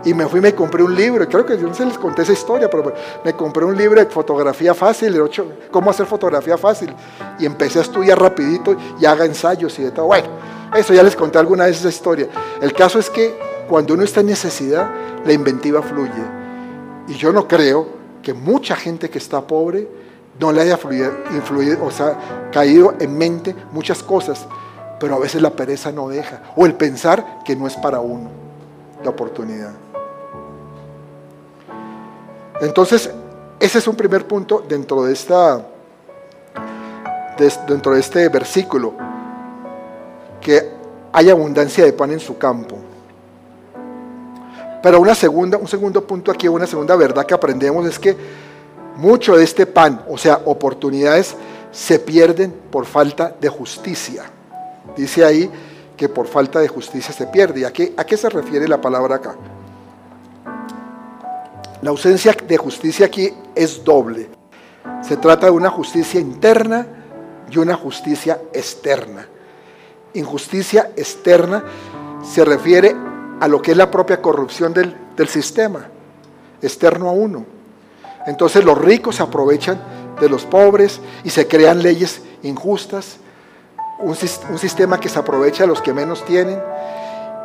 [0.05, 2.21] Y me fui y me compré un libro, creo que yo no se les conté
[2.21, 2.93] esa historia, pero
[3.23, 6.93] me compré un libro de fotografía fácil, ocho, cómo hacer fotografía fácil.
[7.39, 10.05] Y empecé a estudiar rapidito y haga ensayos y de todo.
[10.05, 10.27] Bueno,
[10.75, 12.27] eso ya les conté alguna vez esa historia.
[12.61, 13.37] El caso es que
[13.67, 14.89] cuando uno está en necesidad,
[15.25, 16.11] la inventiva fluye.
[17.07, 17.87] Y yo no creo
[18.21, 19.87] que mucha gente que está pobre,
[20.39, 20.79] no le haya
[21.31, 24.45] influido, o sea, caído en mente muchas cosas,
[24.99, 28.29] pero a veces la pereza no deja, o el pensar que no es para uno
[29.03, 29.71] la oportunidad.
[32.61, 33.11] Entonces,
[33.59, 35.65] ese es un primer punto dentro de esta
[37.67, 38.93] dentro de este versículo
[40.41, 40.71] que
[41.13, 42.77] hay abundancia de pan en su campo.
[44.81, 48.15] Pero una segunda, un segundo punto aquí, una segunda verdad que aprendemos es que
[48.97, 51.35] mucho de este pan, o sea, oportunidades,
[51.71, 54.23] se pierden por falta de justicia.
[54.95, 55.49] Dice ahí
[55.95, 57.61] que por falta de justicia se pierde.
[57.61, 59.35] ¿Y a qué, a qué se refiere la palabra acá?
[61.81, 64.29] La ausencia de justicia aquí es doble.
[65.01, 66.87] Se trata de una justicia interna
[67.51, 69.27] y una justicia externa.
[70.13, 71.63] Injusticia externa
[72.23, 72.95] se refiere
[73.39, 75.87] a lo que es la propia corrupción del, del sistema,
[76.61, 77.56] externo a uno.
[78.27, 79.81] Entonces los ricos se aprovechan
[80.19, 83.17] de los pobres y se crean leyes injustas,
[83.99, 86.61] un, sistema que se aprovecha de los que menos tienen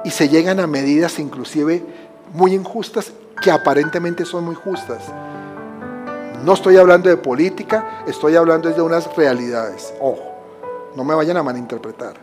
[0.05, 1.83] y se llegan a medidas inclusive
[2.35, 5.05] muy injustas que aparentemente son muy justas.
[6.45, 9.95] No estoy hablando de política, estoy hablando de unas realidades.
[10.01, 10.33] Ojo,
[10.97, 12.15] no me vayan a malinterpretar,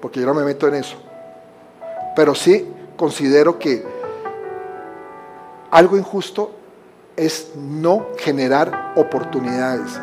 [0.00, 0.96] porque yo no me meto en eso.
[2.16, 2.66] Pero sí
[2.96, 3.84] considero que
[5.70, 6.61] algo injusto
[7.24, 10.00] es no generar oportunidades,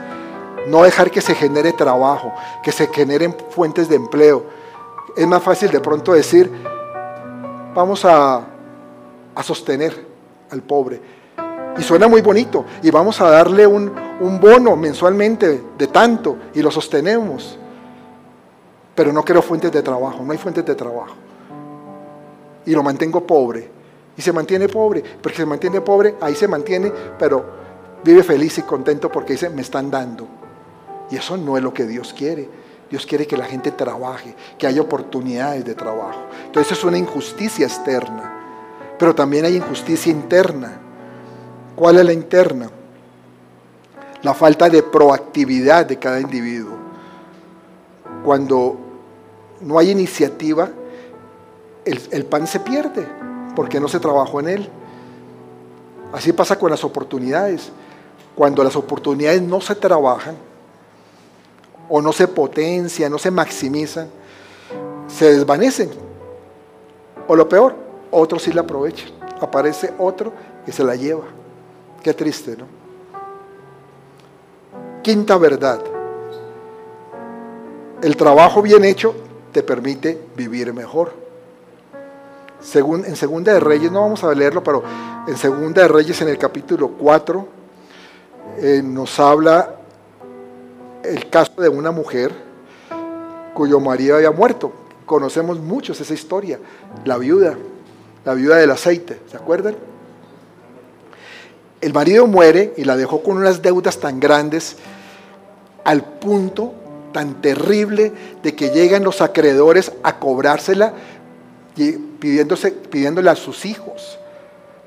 [0.67, 4.43] no dejar que se genere trabajo, que se generen fuentes de empleo.
[5.15, 6.51] Es más fácil de pronto decir,
[7.73, 8.47] vamos a,
[9.35, 10.05] a sostener
[10.49, 11.01] al pobre
[11.79, 12.65] y suena muy bonito.
[12.83, 13.91] Y vamos a darle un,
[14.41, 17.57] bono mensualmente de tanto y lo sostenemos.
[18.95, 21.15] Pero no quiero fuentes de trabajo, no hay fuentes de trabajo.
[22.65, 23.78] Y lo mantengo pobre.
[24.19, 27.45] Y se mantiene pobre, porque se mantiene pobre, ahí se mantiene, pero
[28.03, 30.27] vive feliz y contento porque dice, me están dando.
[31.09, 32.49] Y eso no es lo que Dios quiere.
[32.89, 36.19] Dios quiere que la gente trabaje, que haya oportunidades de trabajo.
[36.47, 40.81] Entonces es una injusticia externa, pero también hay injusticia interna.
[41.77, 42.69] ¿Cuál es la interna?
[44.21, 46.75] La falta de proactividad de cada individuo.
[48.25, 48.77] Cuando
[49.61, 50.69] no hay iniciativa,
[51.85, 53.18] el, pan se pierde
[53.59, 54.69] porque no se trabajó en él.
[56.13, 57.69] Así pasa con las oportunidades.
[58.33, 60.37] Cuando las oportunidades no se trabajan
[61.89, 64.07] o no se potencian, no se maximizan,
[65.09, 65.89] se desvanecen.
[67.27, 67.75] O lo peor,
[68.11, 69.09] otros sí la aprovechan.
[69.41, 70.31] Aparece otro
[70.65, 71.25] que se la lleva.
[72.01, 72.65] Qué triste, ¿no?
[75.01, 75.81] Quinta verdad.
[78.01, 79.13] El trabajo bien hecho
[79.51, 81.18] te permite vivir mejor.
[82.61, 84.83] Según, en Segunda de Reyes, no vamos a leerlo, pero
[85.27, 87.47] en Segunda de Reyes, en el capítulo 4,
[88.57, 89.75] eh, nos habla
[91.03, 92.31] el caso de una mujer
[93.53, 94.71] cuyo marido había muerto.
[95.05, 96.59] Conocemos muchos esa historia,
[97.05, 97.57] la viuda,
[98.25, 99.75] la viuda del aceite, ¿se acuerdan?
[101.81, 104.75] El marido muere y la dejó con unas deudas tan grandes
[105.85, 106.73] al punto
[107.11, 108.11] tan terrible
[108.43, 110.93] de que llegan los acreedores a cobrársela
[111.75, 114.19] pidiéndose, pidiéndole a sus hijos.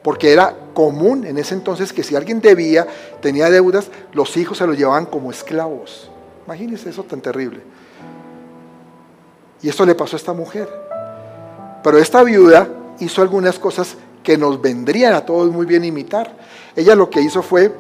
[0.03, 2.87] Porque era común en ese entonces que si alguien debía,
[3.21, 6.11] tenía deudas, los hijos se los llevaban como esclavos.
[6.47, 7.61] Imagínense eso tan terrible.
[9.63, 10.69] Y esto le pasó a esta mujer.
[11.85, 12.69] Pero esta viuda
[12.99, 16.37] hizo algunas cosas que nos vendrían a todos muy bien imitar.
[16.75, 17.73] Ella lo que hizo fue,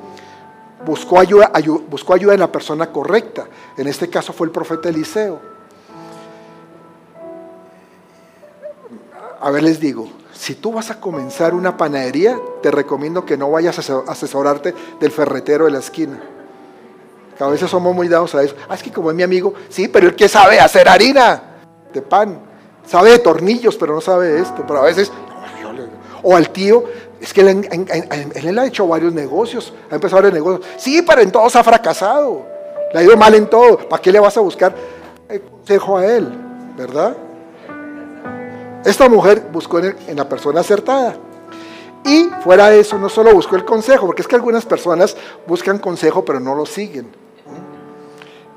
[0.84, 1.50] buscó ayuda,
[1.88, 3.46] buscó ayuda en la persona correcta.
[3.76, 5.51] En este caso fue el profeta Eliseo.
[9.42, 13.50] A ver, les digo, si tú vas a comenzar una panadería, te recomiendo que no
[13.50, 16.22] vayas a asesorarte del ferretero de la esquina.
[17.40, 18.54] a veces somos muy dados a eso.
[18.68, 21.42] Ah, es que como es mi amigo, sí, pero el que sabe hacer harina
[21.92, 22.38] de pan,
[22.86, 24.64] sabe de tornillos, pero no sabe de esto.
[24.64, 25.10] Pero a veces,
[26.22, 26.84] o al tío,
[27.20, 30.64] es que él, ha hecho varios negocios, ha empezado varios negocios.
[30.76, 32.46] Sí, pero en todos ha fracasado.
[32.94, 33.88] Le ha ido mal en todo.
[33.88, 34.72] ¿Para qué le vas a buscar
[35.28, 36.28] el consejo a él?
[36.76, 37.16] ¿Verdad?
[38.84, 41.16] Esta mujer buscó en, la persona acertada.
[42.04, 45.16] Y fuera de eso, no solo buscó el consejo, porque es que algunas personas
[45.46, 47.08] buscan consejo pero no lo siguen.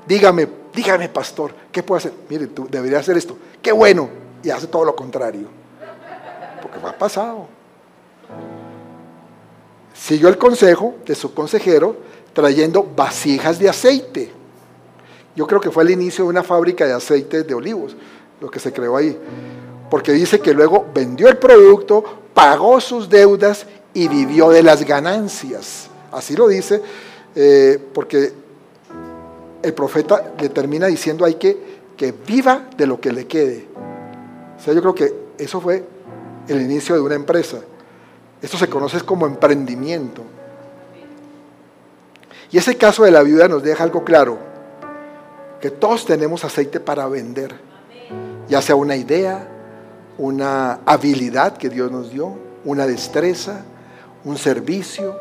[0.06, 2.12] Dígame, dígame, pastor, ¿qué puedo hacer?
[2.28, 3.36] Mire, tú deberías hacer esto.
[3.62, 4.08] Qué bueno.
[4.42, 5.48] Y hace todo lo contrario.
[6.62, 7.48] Porque me ha pasado.
[9.94, 11.96] Siguió el consejo de su consejero
[12.32, 14.30] trayendo vasijas de aceite.
[15.34, 17.96] Yo creo que fue el inicio de una fábrica de aceites de olivos,
[18.40, 19.18] lo que se creó ahí.
[19.90, 25.88] Porque dice que luego vendió el producto, pagó sus deudas y vivió de las ganancias.
[26.12, 26.82] Así lo dice,
[27.34, 28.32] eh, porque
[29.62, 31.56] el profeta le termina diciendo ahí que,
[31.96, 33.66] que viva de lo que le quede.
[34.58, 35.84] O sea, yo creo que eso fue
[36.48, 37.58] el inicio de una empresa.
[38.42, 40.22] Esto se conoce como emprendimiento.
[42.50, 44.38] Y ese caso de la viuda nos deja algo claro,
[45.60, 47.54] que todos tenemos aceite para vender,
[48.48, 49.48] ya sea una idea,
[50.18, 52.32] una habilidad que Dios nos dio,
[52.64, 53.62] una destreza,
[54.24, 55.16] un servicio,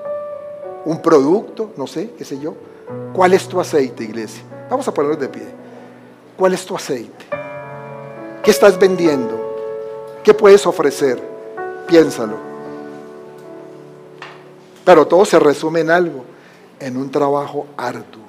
[0.86, 2.56] un producto, no sé, qué sé yo.
[3.14, 4.44] ¿Cuál es tu aceite, iglesia?
[4.70, 5.48] Vamos a ponernos de pie.
[6.38, 7.26] ¿Cuál es tu aceite?
[8.44, 9.42] ¿Qué estás vendiendo?
[10.24, 11.22] ¿Qué puedes ofrecer?
[11.88, 12.38] Piénsalo.
[14.84, 16.24] Pero todo se resume en algo,
[16.80, 18.24] en un trabajo arduo,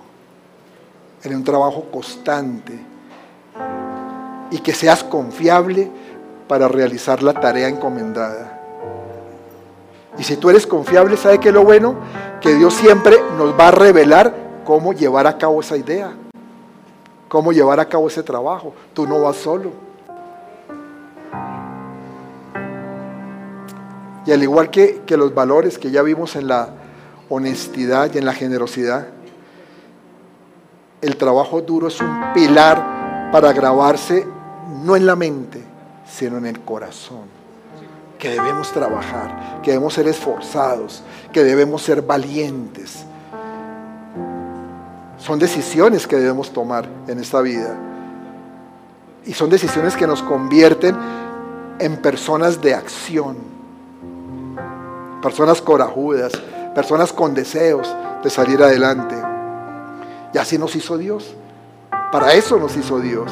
[1.23, 2.79] en un trabajo constante
[4.51, 5.91] y que seas confiable
[6.49, 8.61] para realizar la tarea encomendada.
[10.19, 11.97] Y si tú eres confiable, ¿sabe qué es lo bueno?
[12.41, 14.35] Que Dios siempre nos va a revelar
[14.65, 16.13] cómo llevar a cabo esa idea,
[17.29, 18.75] cómo llevar a cabo ese trabajo.
[18.95, 19.73] Tú no vas solo.
[24.25, 26.71] Y al igual que, que los valores que ya vimos en la
[27.29, 29.07] honestidad y en la generosidad,
[31.01, 34.27] el trabajo duro es un pilar para grabarse
[34.83, 35.63] no en la mente,
[36.17, 37.25] sino en el corazón.
[38.19, 41.03] Que debemos trabajar, que debemos ser esforzados,
[41.33, 43.05] que debemos ser valientes.
[45.19, 47.77] Son decisiones que debemos tomar en esta vida.
[49.27, 50.97] Y son decisiones que nos convierten
[51.79, 53.37] en personas de acción,
[55.21, 56.33] personas corajudas,
[56.75, 59.17] personas con deseos de salir adelante.
[60.33, 61.35] Y así nos hizo Dios.
[62.11, 63.31] Para eso nos hizo Dios.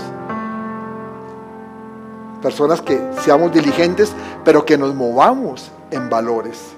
[2.45, 4.13] Personas que seamos diligentes,
[4.45, 6.75] pero que nos movamos en valores.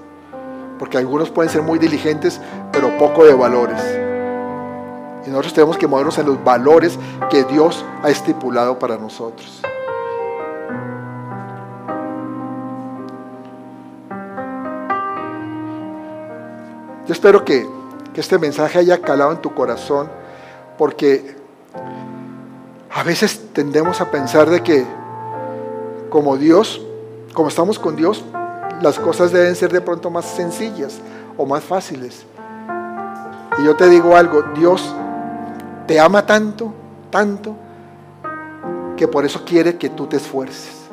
[0.78, 2.40] Porque algunos pueden ser muy diligentes,
[2.70, 3.82] pero poco de valores.
[5.26, 6.96] Y nosotros tenemos que movernos en los valores
[7.28, 9.60] que Dios ha estipulado para nosotros.
[17.08, 17.68] Yo espero que,
[18.14, 20.08] este mensaje haya calado en tu corazón,
[20.78, 21.36] porque
[22.94, 24.86] a veces tendemos a pensar de que
[26.10, 26.80] como Dios,
[27.32, 28.24] como estamos con Dios,
[28.80, 30.98] las cosas deben ser de pronto más sencillas
[31.36, 32.24] o más fáciles.
[33.58, 34.94] Y yo te digo algo, Dios
[35.86, 36.72] te ama tanto,
[37.10, 37.56] tanto,
[38.96, 40.86] que por eso quiere que tú te esfuerces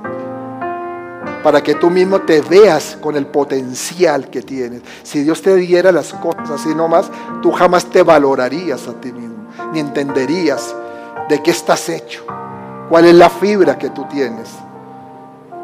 [1.43, 4.82] para que tú mismo te veas con el potencial que tienes.
[5.03, 7.11] Si Dios te diera las cosas así nomás,
[7.41, 10.74] tú jamás te valorarías a ti mismo, ni entenderías
[11.28, 12.24] de qué estás hecho,
[12.89, 14.49] cuál es la fibra que tú tienes.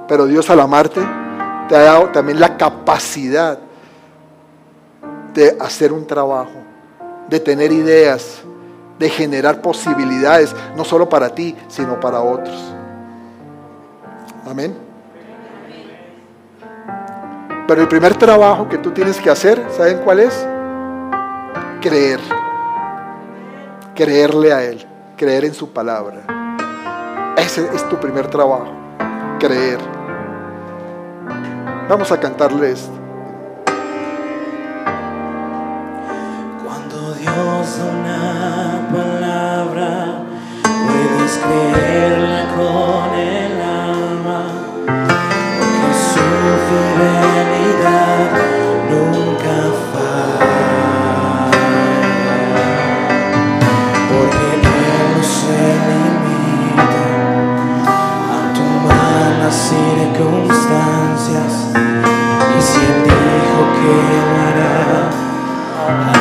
[0.10, 1.00] Pero Dios al amarte
[1.70, 3.60] te ha dado también la capacidad
[5.34, 6.64] de hacer un trabajo,
[7.30, 8.42] de tener ideas,
[8.98, 12.74] de generar posibilidades, no solo para ti, sino para otros.
[14.50, 14.76] Amén.
[17.68, 20.48] Pero el primer trabajo que tú tienes que hacer, ¿saben cuál es?
[21.82, 22.20] Creer.
[23.94, 24.84] Creerle a Él.
[25.16, 27.36] Creer en su palabra.
[27.38, 28.74] Ese es tu primer trabajo.
[29.40, 29.99] Creer.
[31.90, 32.92] Vamos a cantarle esto.
[36.64, 40.22] Cuando Dios da una palabra,
[40.62, 44.42] puedes creerla con el alma,
[45.82, 47.09] porque
[63.82, 63.94] dijo
[66.14, 66.19] que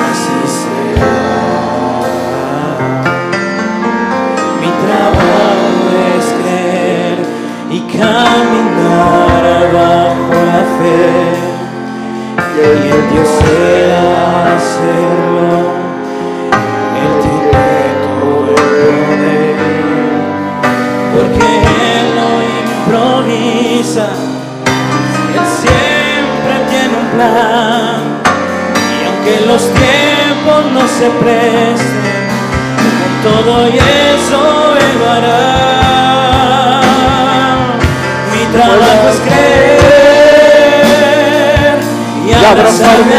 [42.80, 43.17] y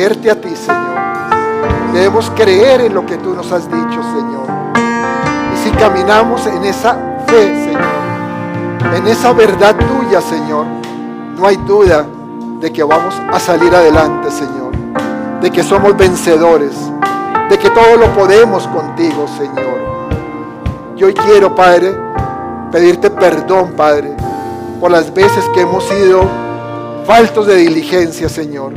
[0.00, 1.92] creerte a ti, Señor.
[1.92, 4.46] Debemos creer en lo que tú nos has dicho, Señor.
[5.52, 6.94] Y si caminamos en esa
[7.26, 10.64] fe, Señor, en esa verdad tuya, Señor,
[11.36, 12.06] no hay duda
[12.60, 14.72] de que vamos a salir adelante, Señor.
[15.42, 16.72] De que somos vencedores.
[17.50, 19.80] De que todo lo podemos contigo, Señor.
[20.96, 21.94] Yo quiero, Padre,
[22.72, 24.16] pedirte perdón, Padre,
[24.80, 26.22] por las veces que hemos sido
[27.04, 28.72] faltos de diligencia, Señor.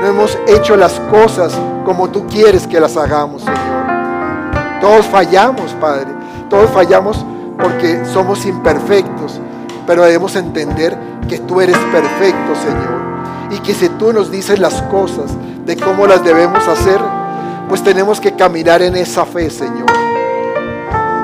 [0.00, 1.52] No hemos hecho las cosas
[1.84, 4.80] como tú quieres que las hagamos, Señor.
[4.80, 6.06] Todos fallamos, Padre.
[6.48, 7.24] Todos fallamos
[7.60, 9.38] porque somos imperfectos.
[9.86, 10.96] Pero debemos entender
[11.28, 13.00] que tú eres perfecto, Señor.
[13.50, 15.32] Y que si tú nos dices las cosas
[15.66, 16.98] de cómo las debemos hacer,
[17.68, 19.86] pues tenemos que caminar en esa fe, Señor.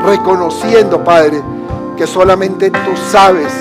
[0.04, 1.40] Reconociendo, Padre,
[1.96, 3.52] que solamente tú sabes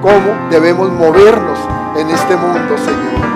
[0.00, 1.58] cómo debemos movernos
[1.96, 3.35] en este mundo, Señor.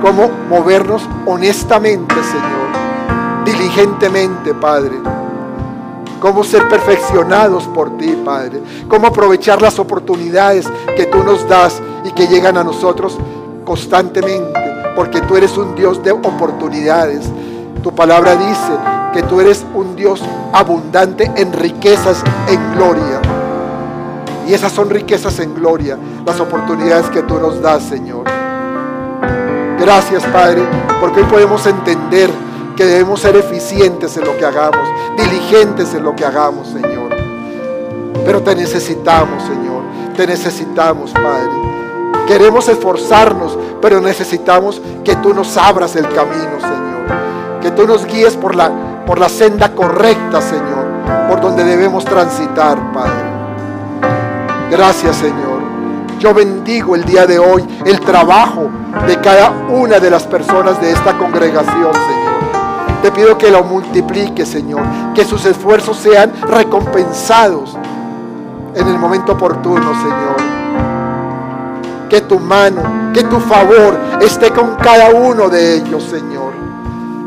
[0.00, 3.44] Cómo movernos honestamente, Señor.
[3.44, 4.96] Diligentemente, Padre.
[6.20, 8.60] Cómo ser perfeccionados por ti, Padre.
[8.88, 13.18] Cómo aprovechar las oportunidades que tú nos das y que llegan a nosotros
[13.64, 14.52] constantemente.
[14.94, 17.28] Porque tú eres un Dios de oportunidades.
[17.82, 18.72] Tu palabra dice
[19.12, 20.22] que tú eres un Dios
[20.52, 23.20] abundante en riquezas, en gloria.
[24.46, 28.47] Y esas son riquezas en gloria, las oportunidades que tú nos das, Señor.
[29.88, 30.68] Gracias, Padre,
[31.00, 32.28] porque hoy podemos entender
[32.76, 34.86] que debemos ser eficientes en lo que hagamos,
[35.16, 37.08] diligentes en lo que hagamos, Señor.
[38.22, 39.82] Pero te necesitamos, Señor.
[40.14, 41.48] Te necesitamos, Padre.
[42.26, 47.62] Queremos esforzarnos, pero necesitamos que tú nos abras el camino, Señor.
[47.62, 48.70] Que tú nos guíes por la,
[49.06, 50.84] por la senda correcta, Señor,
[51.30, 53.24] por donde debemos transitar, Padre.
[54.70, 55.57] Gracias Señor.
[56.18, 58.68] Yo bendigo el día de hoy el trabajo
[59.06, 63.02] de cada una de las personas de esta congregación, Señor.
[63.02, 64.82] Te pido que lo multiplique, Señor.
[65.14, 67.76] Que sus esfuerzos sean recompensados
[68.74, 70.36] en el momento oportuno, Señor.
[72.10, 76.52] Que tu mano, que tu favor esté con cada uno de ellos, Señor.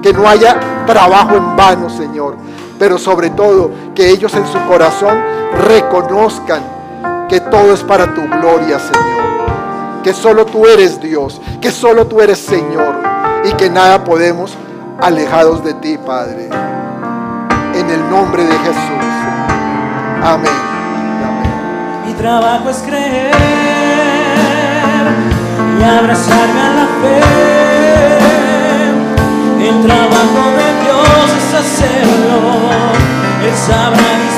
[0.02, 2.36] Que no haya trabajo en vano, Señor.
[2.78, 5.18] Pero sobre todo, que ellos en su corazón
[5.66, 6.81] reconozcan
[7.32, 10.04] que todo es para tu gloria, Señor.
[10.04, 12.96] Que solo tú eres Dios, que solo tú eres Señor
[13.46, 14.52] y que nada podemos
[15.00, 16.50] alejados de ti, Padre.
[17.74, 19.06] En el nombre de Jesús.
[20.22, 20.52] Amén.
[22.06, 23.32] Mi trabajo es creer
[25.80, 27.22] y abrazarme a la fe.
[29.70, 32.60] El trabajo de Dios es hacerlo.
[33.42, 34.31] Él sabrá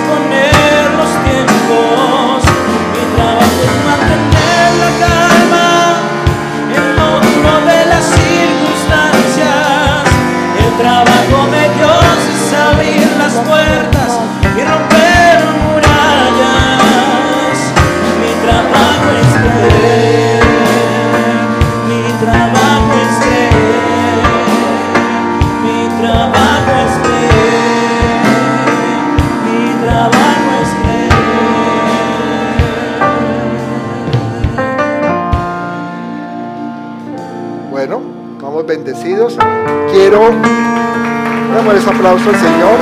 [42.04, 42.80] aplauso al Señor.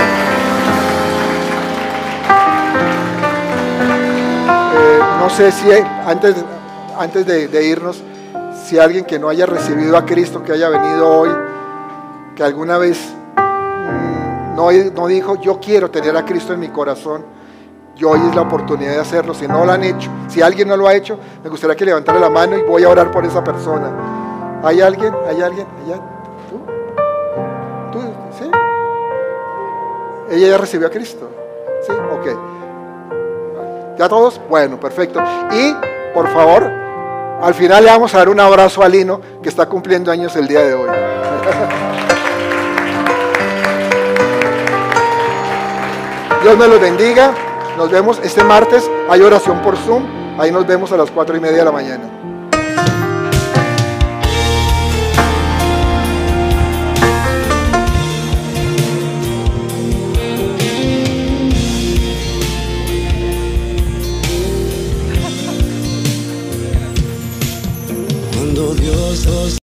[4.73, 5.67] Eh, no sé si
[6.07, 6.35] antes,
[6.97, 8.01] antes de, irnos,
[8.65, 11.29] si alguien que no haya recibido a Cristo, que haya venido hoy,
[12.35, 12.97] que alguna vez
[13.37, 17.23] mm, no, no dijo, yo quiero tener a Cristo en mi corazón,
[17.95, 19.35] y hoy es la oportunidad de hacerlo.
[19.35, 22.19] Si no lo han hecho, si alguien no lo ha hecho, me gustaría que levantara
[22.19, 23.91] la mano y voy a orar por esa persona.
[24.63, 25.13] ¿Hay alguien?
[25.29, 25.67] ¿Hay alguien?
[25.85, 25.97] ¿Allá?
[25.97, 26.20] ¿Tú?
[30.31, 31.29] ¿Ella ya recibió a Cristo?
[31.85, 31.91] ¿Sí?
[31.91, 32.27] Ok.
[33.97, 34.39] ¿Ya todos?
[34.49, 35.21] Bueno, perfecto.
[35.51, 35.75] Y,
[36.13, 36.71] por favor,
[37.41, 40.47] al final le vamos a dar un abrazo a Lino, que está cumpliendo años el
[40.47, 40.89] día de hoy.
[46.43, 47.33] Dios me los bendiga.
[47.77, 48.89] Nos vemos este martes.
[49.09, 50.05] Hay oración por Zoom.
[50.39, 52.20] Ahí nos vemos a las cuatro y media de la mañana.
[68.73, 69.60] gloriosos.